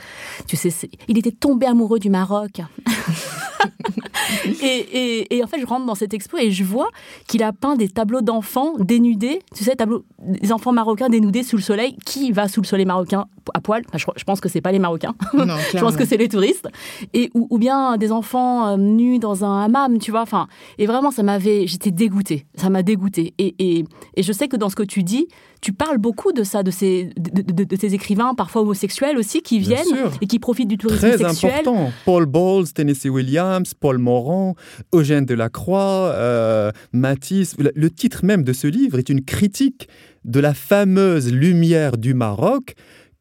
[0.47, 0.69] tu sais,
[1.07, 2.61] il était tombé amoureux du Maroc.
[4.61, 6.89] et, et, en fait, je rentre dans cette expo et je vois
[7.27, 11.57] qu'il a peint des tableaux d'enfants dénudés, tu sais, tableaux, des enfants marocains dénudés sous
[11.57, 11.95] le soleil.
[12.05, 13.83] Qui va sous le soleil marocain à poil?
[13.93, 15.15] Je, pense que c'est pas les Marocains.
[15.33, 16.67] je pense que c'est les touristes.
[17.13, 20.21] Et ou, ou bien des enfants euh, nus dans un hammam, tu vois.
[20.21, 22.45] Enfin, et vraiment, ça m'avait, j'étais dégoûtée.
[22.55, 23.33] Ça m'a dégoûtée.
[23.37, 25.27] Et, et, et je sais que dans ce que tu dis,
[25.65, 29.83] tu parles beaucoup de ça, de ces, de, ces écrivains, parfois homosexuels aussi, qui viennent
[30.21, 31.53] et qui profitent du tourisme Très sexuel.
[31.61, 31.91] important.
[32.05, 34.53] Paul Bowles, Tennessee Williams, Paul Morand,
[34.93, 37.55] Eugène Delacroix, euh, Matisse.
[37.57, 39.89] Le titre même de ce livre est une critique
[40.23, 42.75] de la fameuse lumière du Maroc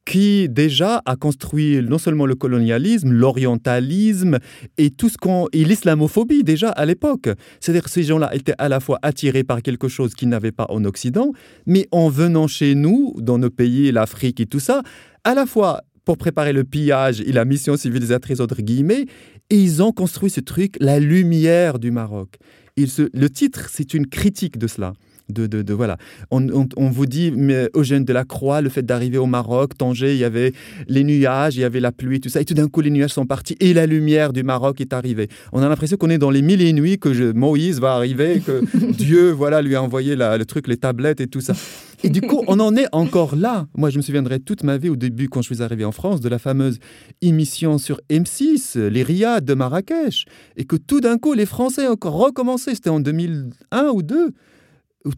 [0.05, 4.39] qui déjà a construit non seulement le colonialisme, l'orientalisme
[4.77, 7.29] et tout ce qu'on et l'islamophobie déjà à l'époque.
[7.61, 10.85] C'est-à-dire ces gens-là étaient à la fois attirés par quelque chose qu'ils n'avaient pas en
[10.85, 11.33] Occident,
[11.67, 14.83] mais en venant chez nous, dans nos pays, l'Afrique et tout ça,
[15.25, 19.07] à la fois pour préparer le pillage et la mission civilisatrice entre guillemets,
[19.51, 22.37] et ils ont construit ce truc, la lumière du Maroc.
[22.77, 24.93] le titre, c'est une critique de cela
[25.29, 25.97] de, voilà.
[26.31, 30.53] On, vous dit, mais Eugène Delacroix, le fait d'arriver au Maroc, Tanger, il y avait
[30.89, 33.13] les nuages, il y avait la pluie, tout ça, et tout d'un coup les nuages
[33.13, 35.29] sont partis et la lumière du Maroc est arrivée.
[35.53, 38.63] On a l'impression qu'on est dans les mille et nuits, que Moïse va arriver, que
[38.93, 41.55] Dieu, voilà, lui a envoyé le truc, les tablettes et tout ça.
[42.03, 43.67] Et du coup, on en est encore là.
[43.75, 46.21] Moi, je me souviendrai toute ma vie au début, quand je suis arrivé en France,
[46.21, 46.79] de la fameuse
[47.23, 50.27] émission sur M6, les Riades de Marrakech,
[50.59, 52.75] et que tout d'un coup, les Français ont encore recommencé.
[52.75, 54.35] C'était en 2001 ou 2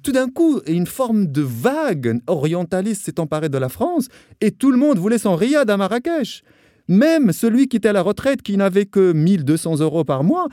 [0.02, 4.08] tout d'un coup, une forme de vague orientaliste s'est emparée de la France
[4.40, 6.42] et tout le monde voulait son riad à Marrakech.
[6.88, 10.46] Même celui qui était à la retraite, qui n'avait que 1200 euros par mois,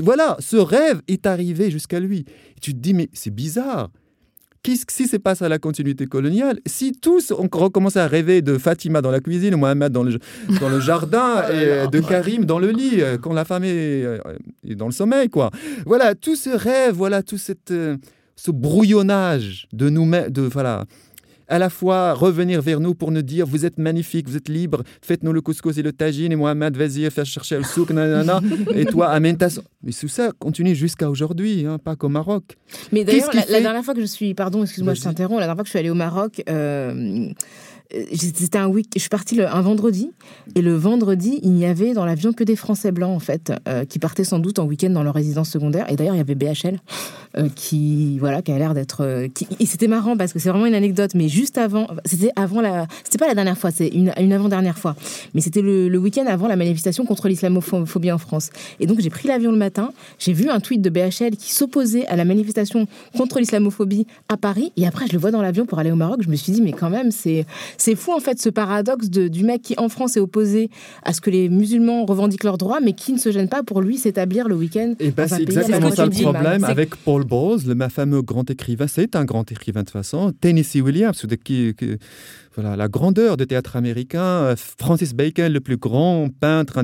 [0.00, 2.24] voilà, ce rêve est arrivé jusqu'à lui.
[2.56, 3.90] Et tu te dis, mais c'est bizarre.
[4.62, 8.58] Qu'est-ce qui se passe à la continuité coloniale Si tous ont recommencé à rêver de
[8.58, 10.18] Fatima dans la cuisine, Mohamed dans le,
[10.60, 14.04] dans le jardin, et euh, de Karim dans le lit, euh, quand la femme est,
[14.04, 14.18] euh,
[14.68, 15.50] est dans le sommeil, quoi.
[15.86, 17.72] Voilà, tout ce rêve, voilà, tout cette,
[18.38, 20.84] ce brouillonnage de nous-mêmes, de, voilà,
[21.48, 24.84] à la fois revenir vers nous pour nous dire vous êtes magnifique, vous êtes libre,
[25.02, 28.40] faites-nous le couscous et le tagine, et Mohamed, vas-y, faire chercher le souk, nanana,
[28.74, 29.48] et toi, amène ta...
[29.82, 32.56] Mais tout ça continue jusqu'à aujourd'hui, hein, pas qu'au Maroc.
[32.92, 35.64] Mais d'ailleurs, la, dernière fois que je suis, pardon, excuse-moi, je t'interromps, la dernière fois
[35.64, 37.28] que je suis allée au Maroc, euh,
[37.90, 40.10] c'était un week je suis partie un vendredi.
[40.54, 43.84] Et le vendredi il n'y avait dans l'avion que des Français blancs en fait euh,
[43.84, 45.90] qui partaient sans doute en week-end dans leur résidence secondaire.
[45.90, 46.78] Et d'ailleurs il y avait BHL
[47.36, 49.28] euh, qui voilà qui a l'air d'être
[49.58, 52.86] et c'était marrant parce que c'est vraiment une anecdote mais juste avant c'était avant la
[53.04, 54.94] c'était pas la dernière fois c'est une, une avant dernière fois.
[55.34, 58.50] Mais c'était le, le week-end avant la manifestation contre l'islamophobie en France.
[58.80, 62.06] Et donc j'ai pris l'avion le matin j'ai vu un tweet de BHL qui s'opposait
[62.06, 62.86] à la manifestation
[63.16, 64.72] contre l'islamophobie à Paris.
[64.76, 66.60] Et après je le vois dans l'avion pour aller au Maroc je me suis dit
[66.60, 67.46] mais quand même c'est
[67.78, 70.70] c'est fou en fait ce paradoxe de, du mec qui en France est opposé
[71.02, 73.80] à ce que les musulmans revendiquent leurs droits, mais qui ne se gêne pas pour
[73.80, 74.94] lui s'établir le week-end.
[75.00, 78.86] Et bah, c'est exactement ça le problème avec Paul Bowles, le fameux grand écrivain.
[78.86, 80.32] C'est un grand écrivain de toute façon.
[80.40, 81.96] Tennessee Williams, qui, qui
[82.62, 84.20] la grandeur du théâtre américain.
[84.20, 86.80] Euh, Francis Bacon, le plus grand peintre,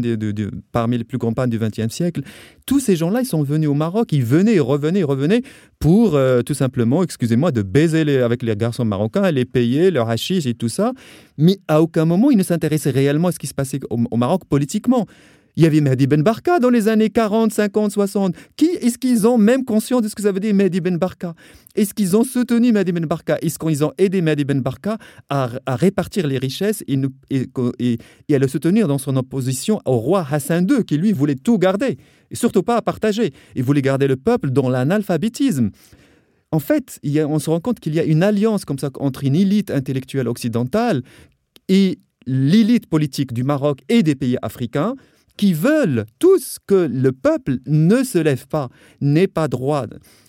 [0.73, 2.23] parmi les plus grands peintres du XXe siècle.
[2.67, 5.43] Tous ces gens-là, ils sont venus au Maroc, ils venaient, revenaient, revenaient
[5.79, 10.49] pour euh, tout simplement, excusez-moi, de baiser avec les garçons marocains, les payer, leur hachis
[10.49, 10.93] et tout ça.
[11.37, 14.43] Mais à aucun moment, ils ne s'intéressaient réellement à ce qui se passait au Maroc
[14.49, 15.07] politiquement.
[15.57, 18.35] Il y avait Mehdi Ben Barka dans les années 40, 50, 60.
[18.57, 21.35] Qui est-ce qu'ils ont même conscience de ce que ça veut dire Mehdi Ben Barka?
[21.77, 23.39] Est-ce qu'ils ont soutenu Mehdi Ben Barka?
[23.41, 24.99] Est-ce qu'ils ont aidé Mehdi Ben Barka
[25.29, 26.99] à, répartir les richesses et,
[28.35, 31.99] à le soutenir dans son opposition au roi Hassan II, qui lui voulait tout garder
[32.31, 33.33] et surtout pas à partager.
[33.55, 35.71] Il voulait garder le peuple dans l'analphabétisme.
[36.51, 39.37] En fait, on se rend compte qu'il y a une alliance comme ça entre une
[39.37, 41.03] élite intellectuelle occidentale
[41.69, 44.95] et l'élite politique du Maroc et des pays africains
[45.37, 48.69] qui veulent tous que le peuple ne se lève pas,
[49.01, 49.87] n'ait pas droit.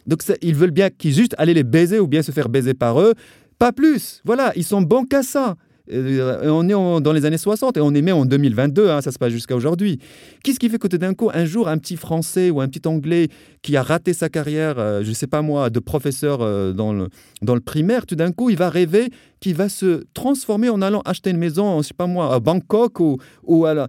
[0.08, 3.00] Donc ils veulent bien qu'ils juste aller les baiser ou bien se faire baiser par
[3.00, 3.14] eux,
[3.60, 4.22] pas plus.
[4.26, 5.56] Voilà, ils sont bons qu'à ça.
[5.92, 9.12] Euh, on est dans les années 60 et on est même en 2022, hein, ça
[9.12, 10.00] se passe jusqu'à aujourd'hui.
[10.44, 12.88] Qu'est-ce qui fait que tout d'un coup, un jour, un petit Français ou un petit
[12.88, 13.28] Anglais
[13.62, 16.94] qui a raté sa carrière, euh, je ne sais pas moi, de professeur euh, dans,
[16.94, 17.10] le,
[17.42, 21.02] dans le primaire, tout d'un coup, il va rêver qu'il va se transformer en allant
[21.06, 23.88] acheter une maison, je sais pas moi, à Bangkok ou, ou à la...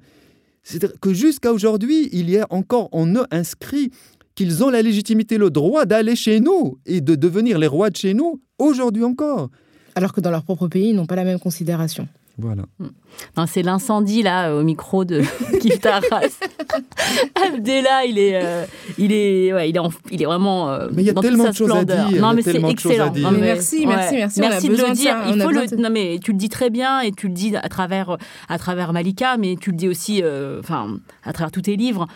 [0.66, 3.92] C'est-à-dire que jusqu'à aujourd'hui, il y a encore en eux inscrit
[4.34, 7.96] qu'ils ont la légitimité, le droit d'aller chez nous et de devenir les rois de
[7.96, 9.48] chez nous, aujourd'hui encore.
[9.94, 12.08] Alors que dans leur propre pays, ils n'ont pas la même considération.
[12.38, 12.64] Voilà.
[12.78, 13.46] Hmm.
[13.46, 15.22] C'est l'incendie là au micro de
[15.60, 16.02] Kiftaras.
[17.46, 18.64] Abdella, il est, euh,
[18.98, 19.80] il est, ouais, il est,
[20.10, 20.70] il est vraiment.
[20.70, 22.20] Euh, mais il y a tellement de choses à dire.
[22.20, 23.12] Non, mais c'est excellent.
[23.16, 24.40] Non, mais merci, merci, merci.
[24.40, 25.16] Merci de le dire.
[25.28, 25.76] il faut le.
[25.76, 28.16] Non, mais tu le dis très bien et tu le dis à travers,
[28.48, 32.06] à travers Malika, mais tu le dis aussi, euh, enfin, à travers tous tes livres.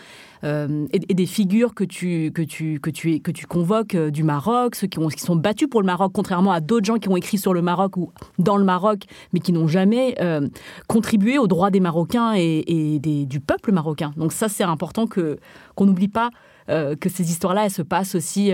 [0.43, 4.23] Euh, et, des figures que tu, que tu, que tu, que tu convoques euh, du
[4.23, 7.09] Maroc, ceux qui, ont, qui sont battus pour le Maroc, contrairement à d'autres gens qui
[7.09, 10.47] ont écrit sur le Maroc ou dans le Maroc, mais qui n'ont jamais euh,
[10.87, 14.13] contribué aux droits des Marocains et, des, du peuple marocain.
[14.17, 15.37] Donc ça, c'est important que
[15.75, 16.29] qu'on n'oublie pas
[16.67, 18.53] que ces histoires-là, elles se passent aussi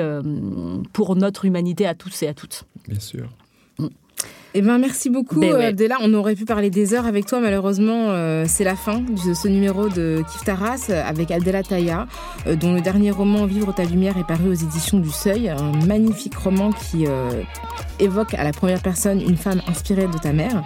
[0.92, 2.64] pour notre humanité à tous et à toutes.
[2.88, 3.30] Bien sûr.
[4.60, 5.98] Eh ben, merci beaucoup, ben Abdella.
[6.02, 7.40] On aurait pu parler des heures avec toi.
[7.40, 12.08] Malheureusement, euh, c'est la fin de ce numéro de Kif Taras avec Abdella Taya,
[12.48, 15.50] euh, dont le dernier roman Vivre ta lumière est paru aux éditions du Seuil.
[15.50, 17.30] Un magnifique roman qui euh,
[18.00, 20.64] évoque à la première personne une femme inspirée de ta mère.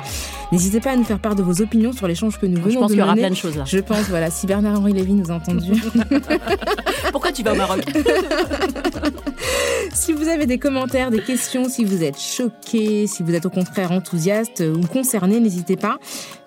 [0.54, 2.72] N'hésitez pas à nous faire part de vos opinions sur l'échange que nous venons de.
[2.72, 5.32] Je pense qu'il y aura plein de choses Je pense, voilà, si Bernard-Henri Lévy nous
[5.32, 5.74] a entendu.
[7.12, 7.84] Pourquoi tu vas au Maroc?
[9.94, 13.50] Si vous avez des commentaires, des questions, si vous êtes choqué, si vous êtes au
[13.50, 15.98] contraire enthousiaste ou concerné, n'hésitez pas.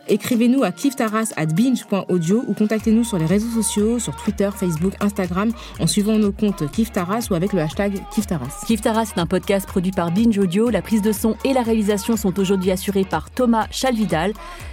[0.09, 5.51] Écrivez-nous à kiftaras@binge.audio ou contactez-nous sur les réseaux sociaux, sur Twitter, Facebook, Instagram,
[5.81, 8.65] en suivant nos comptes Kiftaras ou avec le hashtag Kiftaras.
[8.67, 10.71] Kiftaras est un podcast produit par Binge Audio.
[10.71, 14.33] La prise de son et la réalisation sont aujourd'hui assurées par Thomas Chalvidal.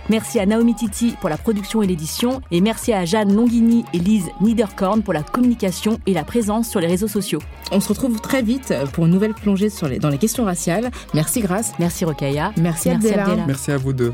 [0.10, 2.42] Merci à Naomi Titi pour la production et l'édition.
[2.52, 6.80] Et merci à Jeanne Longhini et Lise Niederkorn pour la communication et la présence sur
[6.80, 7.40] les réseaux sociaux.
[7.72, 10.92] On se retrouve très vite pour une nouvelle plongée sur les, dans les questions raciales.
[11.14, 11.74] Merci Grace.
[11.80, 12.52] Merci Rokaya.
[12.58, 13.46] Merci, merci Abdella.
[13.48, 14.14] Merci à vous deux.